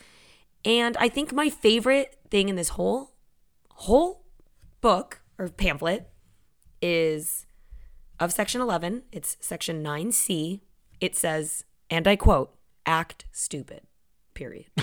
And 0.65 0.97
I 0.97 1.09
think 1.09 1.33
my 1.33 1.51
favorite 1.51 2.17
thing 2.31 2.49
in 2.49 2.57
this 2.57 2.71
whole 2.71 3.13
whole 3.81 4.23
book 4.81 5.23
or 5.39 5.49
pamphlet 5.49 6.11
is 6.83 7.47
of 8.19 8.33
section 8.33 8.61
11. 8.61 9.03
It's 9.11 9.37
section 9.41 9.83
9C. 9.83 10.61
It 11.01 11.17
says, 11.17 11.65
and 11.89 12.07
I 12.07 12.17
quote, 12.17 12.55
act 12.85 13.25
stupid. 13.33 13.83
Period. 14.35 14.67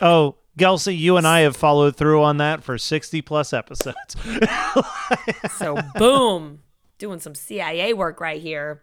Oh, 0.00 0.36
Kelsey, 0.58 0.94
you 0.94 1.16
and 1.16 1.26
I 1.26 1.40
have 1.40 1.56
followed 1.56 1.96
through 1.96 2.22
on 2.22 2.38
that 2.38 2.64
for 2.64 2.76
60 2.76 3.22
plus 3.22 3.52
episodes. 3.52 4.16
So 5.58 5.78
boom, 5.94 6.60
doing 6.98 7.20
some 7.20 7.34
CIA 7.34 7.94
work 7.94 8.20
right 8.20 8.42
here. 8.42 8.82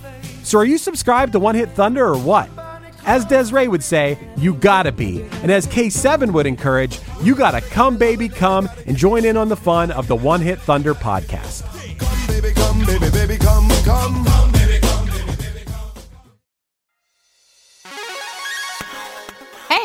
So 0.43 0.59
are 0.59 0.65
you 0.65 0.77
subscribed 0.77 1.33
to 1.33 1.39
One 1.39 1.55
Hit 1.55 1.69
Thunder 1.69 2.05
or 2.05 2.17
what? 2.17 2.49
As 3.05 3.25
Desiree 3.25 3.67
would 3.67 3.83
say, 3.83 4.17
you 4.37 4.53
gotta 4.53 4.91
be. 4.91 5.23
And 5.41 5.51
as 5.51 5.65
K7 5.67 6.31
would 6.33 6.45
encourage, 6.45 6.99
you 7.21 7.35
gotta 7.35 7.61
come, 7.61 7.97
baby, 7.97 8.29
come 8.29 8.69
and 8.85 8.95
join 8.95 9.25
in 9.25 9.37
on 9.37 9.49
the 9.49 9.55
fun 9.55 9.91
of 9.91 10.07
the 10.07 10.15
One 10.15 10.41
Hit 10.41 10.59
Thunder 10.59 10.93
podcast. 10.93 11.63
Come, 11.97 12.27
baby, 12.27 12.53
come, 12.53 12.79
baby, 12.85 13.09
baby, 13.09 13.37
come, 13.37 13.69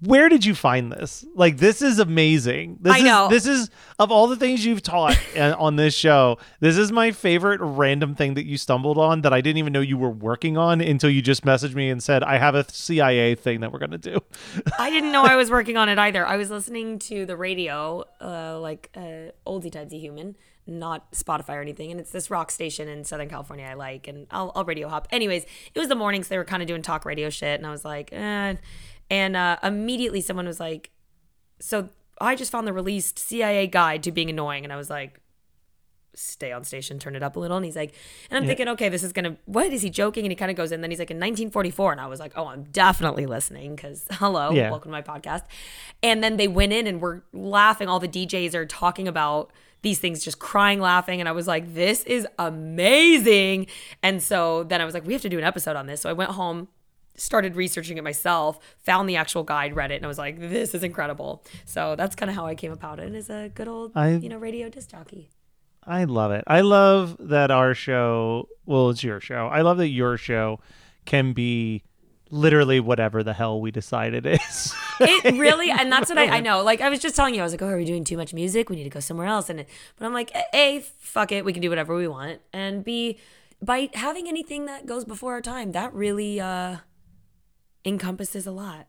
Where 0.00 0.28
did 0.28 0.44
you 0.44 0.54
find 0.54 0.92
this? 0.92 1.24
Like, 1.34 1.56
this 1.56 1.82
is 1.82 1.98
amazing. 1.98 2.78
This 2.80 2.94
I 2.94 2.98
is, 2.98 3.04
know. 3.04 3.28
This 3.28 3.46
is 3.46 3.68
of 3.98 4.12
all 4.12 4.28
the 4.28 4.36
things 4.36 4.64
you've 4.64 4.82
taught 4.82 5.18
on 5.36 5.74
this 5.74 5.92
show. 5.92 6.38
This 6.60 6.78
is 6.78 6.92
my 6.92 7.10
favorite 7.10 7.60
random 7.60 8.14
thing 8.14 8.34
that 8.34 8.46
you 8.46 8.58
stumbled 8.58 8.96
on 8.96 9.22
that 9.22 9.32
I 9.32 9.40
didn't 9.40 9.58
even 9.58 9.72
know 9.72 9.80
you 9.80 9.98
were 9.98 10.10
working 10.10 10.56
on 10.56 10.80
until 10.80 11.10
you 11.10 11.20
just 11.20 11.44
messaged 11.44 11.74
me 11.74 11.90
and 11.90 12.00
said, 12.00 12.22
"I 12.22 12.38
have 12.38 12.54
a 12.54 12.64
CIA 12.70 13.34
thing 13.34 13.60
that 13.60 13.72
we're 13.72 13.80
gonna 13.80 13.98
do." 13.98 14.20
I 14.78 14.90
didn't 14.90 15.10
know 15.10 15.24
I 15.24 15.34
was 15.34 15.50
working 15.58 15.76
on 15.76 15.88
it 15.88 15.98
either. 15.98 16.24
I 16.24 16.36
was 16.36 16.48
listening 16.48 17.00
to 17.00 17.26
the 17.26 17.36
radio, 17.36 18.04
uh, 18.20 18.60
like 18.60 18.90
uh, 18.94 19.32
oldie 19.46 19.72
timesy 19.72 19.98
human, 19.98 20.36
not 20.64 21.10
Spotify 21.10 21.56
or 21.56 21.60
anything. 21.60 21.90
And 21.90 21.98
it's 21.98 22.12
this 22.12 22.30
rock 22.30 22.52
station 22.52 22.86
in 22.86 23.02
Southern 23.02 23.28
California 23.28 23.66
I 23.66 23.74
like, 23.74 24.06
and 24.06 24.28
I'll, 24.30 24.52
I'll 24.54 24.64
radio 24.64 24.88
hop. 24.88 25.08
Anyways, 25.10 25.44
it 25.74 25.78
was 25.78 25.88
the 25.88 25.96
mornings 25.96 26.28
they 26.28 26.38
were 26.38 26.44
kind 26.44 26.62
of 26.62 26.68
doing 26.68 26.82
talk 26.82 27.04
radio 27.04 27.30
shit, 27.30 27.58
and 27.58 27.66
I 27.66 27.70
was 27.70 27.84
like, 27.84 28.12
eh. 28.12 28.54
And 29.10 29.36
uh, 29.36 29.56
immediately 29.62 30.20
someone 30.20 30.46
was 30.46 30.60
like, 30.60 30.90
so 31.60 31.88
I 32.20 32.34
just 32.34 32.50
found 32.52 32.66
the 32.66 32.72
released 32.72 33.18
CIA 33.18 33.66
guide 33.66 34.02
to 34.04 34.12
being 34.12 34.30
annoying, 34.30 34.64
and 34.64 34.72
I 34.72 34.76
was 34.76 34.90
like. 34.90 35.20
Stay 36.14 36.50
on 36.50 36.64
station, 36.64 36.98
turn 36.98 37.14
it 37.14 37.22
up 37.22 37.36
a 37.36 37.38
little. 37.38 37.56
And 37.56 37.64
he's 37.64 37.76
like, 37.76 37.94
and 38.28 38.36
I'm 38.36 38.44
thinking, 38.44 38.66
okay, 38.70 38.88
this 38.88 39.04
is 39.04 39.12
gonna, 39.12 39.36
what 39.44 39.72
is 39.72 39.82
he 39.82 39.90
joking? 39.90 40.24
And 40.24 40.32
he 40.32 40.36
kind 40.36 40.50
of 40.50 40.56
goes 40.56 40.72
in, 40.72 40.80
then 40.80 40.90
he's 40.90 40.98
like, 40.98 41.12
in 41.12 41.16
1944. 41.18 41.92
And 41.92 42.00
I 42.00 42.08
was 42.08 42.18
like, 42.18 42.32
oh, 42.34 42.46
I'm 42.48 42.64
definitely 42.64 43.24
listening 43.24 43.76
because 43.76 44.04
hello, 44.12 44.50
Yeah. 44.50 44.68
welcome 44.70 44.90
to 44.90 44.92
my 44.92 45.02
podcast. 45.02 45.42
And 46.02 46.24
then 46.24 46.36
they 46.36 46.48
went 46.48 46.72
in 46.72 46.88
and 46.88 47.00
were 47.00 47.22
laughing. 47.32 47.86
All 47.86 48.00
the 48.00 48.08
DJs 48.08 48.54
are 48.54 48.66
talking 48.66 49.06
about 49.06 49.52
these 49.82 50.00
things, 50.00 50.24
just 50.24 50.40
crying, 50.40 50.80
laughing. 50.80 51.20
And 51.20 51.28
I 51.28 51.32
was 51.32 51.46
like, 51.46 51.72
this 51.72 52.02
is 52.02 52.26
amazing. 52.36 53.68
And 54.02 54.20
so 54.20 54.64
then 54.64 54.80
I 54.80 54.84
was 54.84 54.94
like, 54.94 55.06
we 55.06 55.12
have 55.12 55.22
to 55.22 55.28
do 55.28 55.38
an 55.38 55.44
episode 55.44 55.76
on 55.76 55.86
this. 55.86 56.00
So 56.00 56.10
I 56.10 56.14
went 56.14 56.32
home, 56.32 56.66
started 57.18 57.56
researching 57.56 57.98
it 57.98 58.04
myself, 58.04 58.58
found 58.78 59.08
the 59.08 59.16
actual 59.16 59.42
guide, 59.42 59.76
read 59.76 59.90
it, 59.90 59.96
and 59.96 60.04
I 60.04 60.08
was 60.08 60.18
like, 60.18 60.38
this 60.40 60.74
is 60.74 60.82
incredible. 60.82 61.44
So 61.66 61.94
that's 61.96 62.14
kind 62.16 62.30
of 62.30 62.36
how 62.36 62.46
I 62.46 62.54
came 62.54 62.72
about 62.72 62.98
it 63.00 63.14
as 63.14 63.28
a 63.28 63.50
good 63.54 63.68
old, 63.68 63.92
I- 63.94 64.10
you 64.16 64.28
know, 64.28 64.38
radio 64.38 64.68
disc 64.68 64.90
jockey. 64.90 65.30
I 65.86 66.04
love 66.04 66.32
it. 66.32 66.44
I 66.46 66.60
love 66.60 67.16
that 67.18 67.50
our 67.50 67.72
show, 67.74 68.48
well, 68.66 68.90
it's 68.90 69.02
your 69.02 69.20
show. 69.20 69.46
I 69.48 69.62
love 69.62 69.78
that 69.78 69.88
your 69.88 70.16
show 70.18 70.60
can 71.06 71.32
be 71.32 71.82
literally 72.30 72.78
whatever 72.78 73.22
the 73.22 73.32
hell 73.32 73.58
we 73.58 73.70
decide 73.70 74.12
it 74.12 74.26
is. 74.26 74.74
it 75.00 75.38
really 75.38 75.70
and 75.70 75.90
that's 75.90 76.10
what 76.10 76.18
I, 76.18 76.26
I 76.36 76.40
know 76.48 76.62
like 76.62 76.82
i 76.82 76.90
was 76.90 76.98
just 77.00 77.16
telling 77.16 77.34
you 77.34 77.40
i 77.40 77.42
was 77.42 77.52
like 77.54 77.62
oh 77.62 77.68
are 77.68 77.78
we 77.78 77.86
doing 77.86 78.04
too 78.04 78.18
much 78.18 78.34
music 78.34 78.68
we 78.68 78.76
need 78.76 78.84
to 78.84 78.90
go 78.90 79.00
somewhere 79.00 79.26
else 79.28 79.48
and 79.48 79.60
it, 79.60 79.68
but 79.96 80.04
i'm 80.04 80.12
like 80.12 80.30
a 80.52 80.80
fuck 80.98 81.32
it 81.32 81.42
we 81.46 81.54
can 81.54 81.62
do 81.62 81.70
whatever 81.70 81.94
we 81.96 82.06
want 82.06 82.40
and 82.52 82.84
b 82.84 83.16
by 83.62 83.88
having 83.94 84.28
anything 84.28 84.66
that 84.66 84.84
goes 84.84 85.06
before 85.06 85.32
our 85.32 85.40
time 85.40 85.72
that 85.72 85.94
really 85.94 86.38
uh 86.38 86.76
encompasses 87.88 88.46
a 88.46 88.52
lot. 88.52 88.86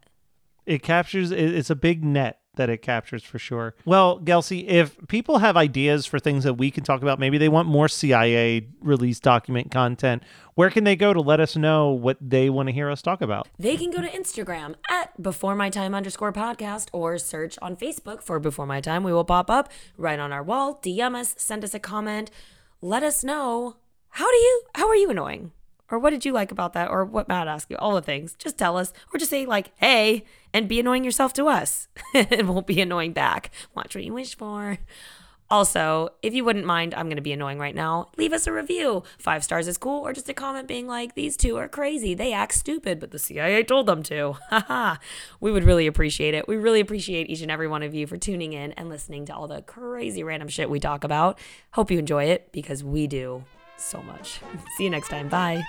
It 0.65 0.83
captures 0.83 1.31
it's 1.31 1.69
a 1.69 1.75
big 1.75 2.03
net 2.03 2.41
that 2.55 2.69
it 2.69 2.81
captures 2.81 3.23
for 3.23 3.39
sure. 3.39 3.73
Well 3.85 4.19
kelsey 4.19 4.67
if 4.67 4.97
people 5.07 5.39
have 5.39 5.57
ideas 5.57 6.05
for 6.05 6.19
things 6.19 6.43
that 6.43 6.55
we 6.55 6.69
can 6.69 6.83
talk 6.83 7.01
about 7.01 7.19
maybe 7.19 7.37
they 7.37 7.49
want 7.49 7.67
more 7.67 7.87
cia 7.87 8.67
release 8.81 9.19
document 9.19 9.71
content 9.71 10.21
where 10.55 10.69
can 10.69 10.83
they 10.83 10.97
go 10.97 11.13
to 11.13 11.21
let 11.21 11.39
us 11.39 11.55
know 11.55 11.91
what 11.91 12.17
they 12.19 12.49
want 12.49 12.67
to 12.67 12.73
hear 12.73 12.89
us 12.91 13.01
talk 13.01 13.21
about? 13.21 13.47
They 13.57 13.77
can 13.77 13.91
go 13.91 14.01
to 14.01 14.09
instagram 14.09 14.75
at 14.89 15.19
before 15.21 15.55
my 15.55 15.69
time 15.69 15.95
underscore 15.95 16.33
podcast 16.33 16.89
or 16.91 17.17
search 17.17 17.57
on 17.61 17.77
facebook 17.77 18.21
for 18.21 18.39
before 18.39 18.65
my 18.65 18.81
time. 18.81 19.03
We 19.03 19.13
will 19.13 19.23
pop 19.23 19.49
up 19.49 19.71
right 19.97 20.19
on 20.19 20.33
our 20.33 20.43
wall. 20.43 20.79
Dm 20.83 21.15
us 21.15 21.33
send 21.37 21.63
us 21.63 21.73
a 21.73 21.79
comment. 21.79 22.29
Let 22.81 23.03
us 23.03 23.23
know. 23.23 23.77
How 24.09 24.29
do 24.29 24.37
you 24.37 24.63
how 24.75 24.87
are 24.87 24.95
you 24.95 25.09
annoying 25.09 25.51
or 25.91 25.99
what 25.99 26.11
did 26.11 26.25
you 26.25 26.31
like 26.31 26.51
about 26.51 26.73
that 26.73 26.89
or 26.89 27.05
what 27.05 27.27
matt 27.27 27.47
asked 27.47 27.69
you 27.69 27.77
all 27.77 27.95
the 27.95 28.01
things 28.01 28.35
just 28.35 28.57
tell 28.57 28.77
us 28.77 28.93
or 29.13 29.17
just 29.17 29.31
say 29.31 29.45
like 29.45 29.71
hey 29.77 30.23
and 30.53 30.67
be 30.67 30.79
annoying 30.79 31.03
yourself 31.03 31.33
to 31.33 31.47
us 31.47 31.87
and 32.13 32.49
we'll 32.49 32.61
be 32.61 32.81
annoying 32.81 33.13
back 33.13 33.51
watch 33.75 33.95
what 33.95 34.03
you 34.03 34.13
wish 34.13 34.35
for 34.35 34.77
Also, 35.51 36.09
if 36.21 36.33
you 36.33 36.45
wouldn't 36.45 36.65
mind, 36.65 36.93
I'm 36.93 37.07
going 37.07 37.15
to 37.15 37.23
be 37.23 37.33
annoying 37.33 37.57
right 37.57 37.73
now. 37.73 38.09
Leave 38.17 38.33
us 38.33 38.45
a 38.45 38.53
review. 38.53 39.03
Five 39.17 39.43
stars 39.43 39.67
is 39.67 39.79
cool, 39.79 40.05
or 40.05 40.13
just 40.13 40.29
a 40.29 40.33
comment 40.33 40.67
being 40.67 40.87
like, 40.87 41.15
these 41.15 41.35
two 41.35 41.57
are 41.57 41.67
crazy. 41.67 42.13
They 42.13 42.33
act 42.33 42.53
stupid, 42.53 42.99
but 42.99 43.09
the 43.09 43.17
CIA 43.17 43.63
told 43.63 43.87
them 43.87 44.03
to. 44.03 44.33
Haha. 44.49 44.97
we 45.39 45.51
would 45.51 45.63
really 45.63 45.87
appreciate 45.87 46.35
it. 46.35 46.47
We 46.47 46.55
really 46.55 46.79
appreciate 46.79 47.31
each 47.31 47.41
and 47.41 47.49
every 47.49 47.67
one 47.67 47.81
of 47.81 47.95
you 47.95 48.05
for 48.05 48.17
tuning 48.17 48.53
in 48.53 48.73
and 48.73 48.89
listening 48.89 49.25
to 49.25 49.35
all 49.35 49.47
the 49.47 49.63
crazy 49.63 50.23
random 50.23 50.49
shit 50.49 50.69
we 50.69 50.79
talk 50.79 51.03
about. 51.03 51.39
Hope 51.71 51.89
you 51.89 51.97
enjoy 51.97 52.25
it 52.25 52.51
because 52.51 52.83
we 52.83 53.07
do 53.07 53.43
so 53.83 54.01
much. 54.01 54.39
See 54.77 54.83
you 54.85 54.89
next 54.89 55.09
time. 55.09 55.27
Bye. 55.29 55.63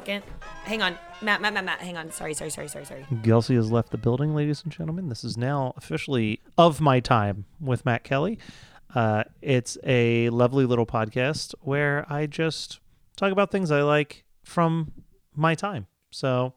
Second? 0.00 0.24
Hang 0.64 0.80
on. 0.80 0.96
Matt, 1.20 1.42
Matt, 1.42 1.52
Matt, 1.52 1.66
Matt, 1.66 1.80
hang 1.80 1.98
on. 1.98 2.10
Sorry, 2.10 2.32
sorry, 2.32 2.48
sorry, 2.48 2.68
sorry, 2.68 2.86
sorry. 2.86 3.04
Kelsey 3.22 3.54
has 3.56 3.70
left 3.70 3.90
the 3.90 3.98
building, 3.98 4.34
ladies 4.34 4.62
and 4.62 4.72
gentlemen. 4.72 5.10
This 5.10 5.24
is 5.24 5.36
now 5.36 5.74
officially 5.76 6.40
of 6.56 6.80
my 6.80 7.00
time 7.00 7.44
with 7.60 7.84
Matt 7.84 8.02
Kelly. 8.02 8.38
Uh, 8.94 9.24
it's 9.42 9.76
a 9.84 10.30
lovely 10.30 10.64
little 10.64 10.86
podcast 10.86 11.54
where 11.60 12.10
I 12.10 12.24
just 12.24 12.80
talk 13.16 13.30
about 13.30 13.50
things 13.50 13.70
I 13.70 13.82
like 13.82 14.24
from 14.42 14.90
my 15.36 15.54
time. 15.54 15.86
So, 16.10 16.54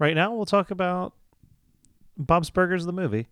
right 0.00 0.16
now, 0.16 0.34
we'll 0.34 0.44
talk 0.44 0.72
about 0.72 1.12
Bob's 2.16 2.50
Burgers, 2.50 2.86
the 2.86 2.92
movie. 2.92 3.28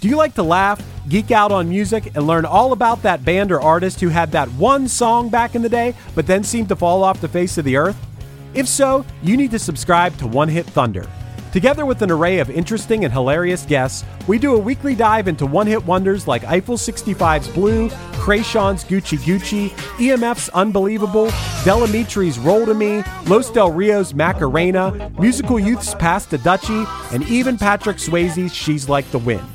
Do 0.00 0.08
you 0.08 0.16
like 0.16 0.34
to 0.36 0.42
laugh, 0.42 0.82
geek 1.10 1.30
out 1.30 1.52
on 1.52 1.68
music, 1.68 2.16
and 2.16 2.26
learn 2.26 2.46
all 2.46 2.72
about 2.72 3.02
that 3.02 3.22
band 3.22 3.52
or 3.52 3.60
artist 3.60 4.00
who 4.00 4.08
had 4.08 4.32
that 4.32 4.48
one 4.52 4.88
song 4.88 5.28
back 5.28 5.54
in 5.54 5.60
the 5.60 5.68
day, 5.68 5.94
but 6.14 6.26
then 6.26 6.42
seemed 6.42 6.70
to 6.70 6.76
fall 6.76 7.04
off 7.04 7.20
the 7.20 7.28
face 7.28 7.58
of 7.58 7.66
the 7.66 7.76
earth? 7.76 8.06
If 8.54 8.66
so, 8.66 9.04
you 9.22 9.36
need 9.36 9.52
to 9.52 9.58
subscribe 9.58 10.16
to 10.18 10.26
One 10.26 10.48
Hit 10.48 10.66
Thunder. 10.66 11.08
Together 11.52 11.84
with 11.84 12.00
an 12.02 12.12
array 12.12 12.38
of 12.38 12.48
interesting 12.48 13.04
and 13.04 13.12
hilarious 13.12 13.64
guests, 13.66 14.04
we 14.28 14.38
do 14.38 14.54
a 14.54 14.58
weekly 14.58 14.94
dive 14.94 15.26
into 15.26 15.46
one 15.46 15.66
hit 15.66 15.84
wonders 15.84 16.28
like 16.28 16.44
Eiffel 16.44 16.76
65's 16.76 17.48
Blue, 17.48 17.88
Kreayshawn's 18.20 18.84
Gucci 18.84 19.18
Gucci, 19.18 19.70
EMF's 19.98 20.48
Unbelievable, 20.50 21.26
Del 21.64 21.86
Amitri's 21.86 22.38
Roll 22.38 22.66
to 22.66 22.74
Me, 22.74 23.02
Los 23.26 23.50
Del 23.50 23.72
Rio's 23.72 24.14
Macarena, 24.14 25.10
Musical 25.18 25.58
Youth's 25.58 25.94
Pass 25.96 26.26
to 26.26 26.38
Dutchie, 26.38 26.86
and 27.12 27.24
even 27.24 27.58
Patrick 27.58 27.96
Swayze's 27.96 28.54
She's 28.54 28.88
Like 28.88 29.10
the 29.10 29.18
Wind. 29.18 29.46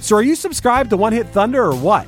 So 0.00 0.16
are 0.16 0.22
you 0.22 0.34
subscribed 0.34 0.90
to 0.90 0.98
One 0.98 1.14
Hit 1.14 1.28
Thunder 1.28 1.64
or 1.64 1.74
what? 1.74 2.06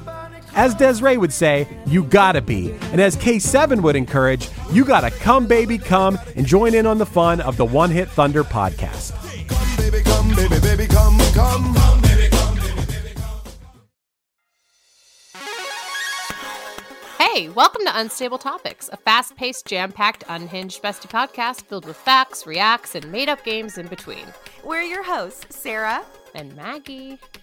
As 0.54 0.74
Desiree 0.74 1.16
would 1.16 1.32
say, 1.32 1.66
you 1.86 2.04
gotta 2.04 2.42
be. 2.42 2.72
And 2.92 3.00
as 3.00 3.16
K7 3.16 3.80
would 3.82 3.96
encourage, 3.96 4.48
you 4.72 4.84
gotta 4.84 5.10
come, 5.10 5.46
baby, 5.46 5.78
come 5.78 6.18
and 6.36 6.46
join 6.46 6.74
in 6.74 6.86
on 6.86 6.98
the 6.98 7.06
fun 7.06 7.40
of 7.40 7.56
the 7.56 7.64
One 7.64 7.90
Hit 7.90 8.08
Thunder 8.08 8.44
podcast. 8.44 9.12
Come, 9.48 9.76
baby, 9.76 10.02
come, 10.02 10.28
baby, 10.34 10.60
baby, 10.60 10.86
come, 10.86 11.18
come. 11.34 11.76
Hey, 17.18 17.48
welcome 17.50 17.84
to 17.84 17.96
Unstable 17.96 18.38
Topics, 18.38 18.90
a 18.92 18.96
fast 18.96 19.36
paced, 19.36 19.64
jam 19.66 19.92
packed, 19.92 20.24
unhinged 20.28 20.82
bestie 20.82 21.08
podcast 21.08 21.62
filled 21.62 21.86
with 21.86 21.96
facts, 21.96 22.44
reacts, 22.44 22.96
and 22.96 23.10
made 23.12 23.28
up 23.28 23.44
games 23.44 23.78
in 23.78 23.86
between. 23.86 24.26
We're 24.64 24.82
your 24.82 25.04
hosts, 25.04 25.56
Sarah, 25.56 26.02
And 26.34 26.54
Maggie. 26.56 27.18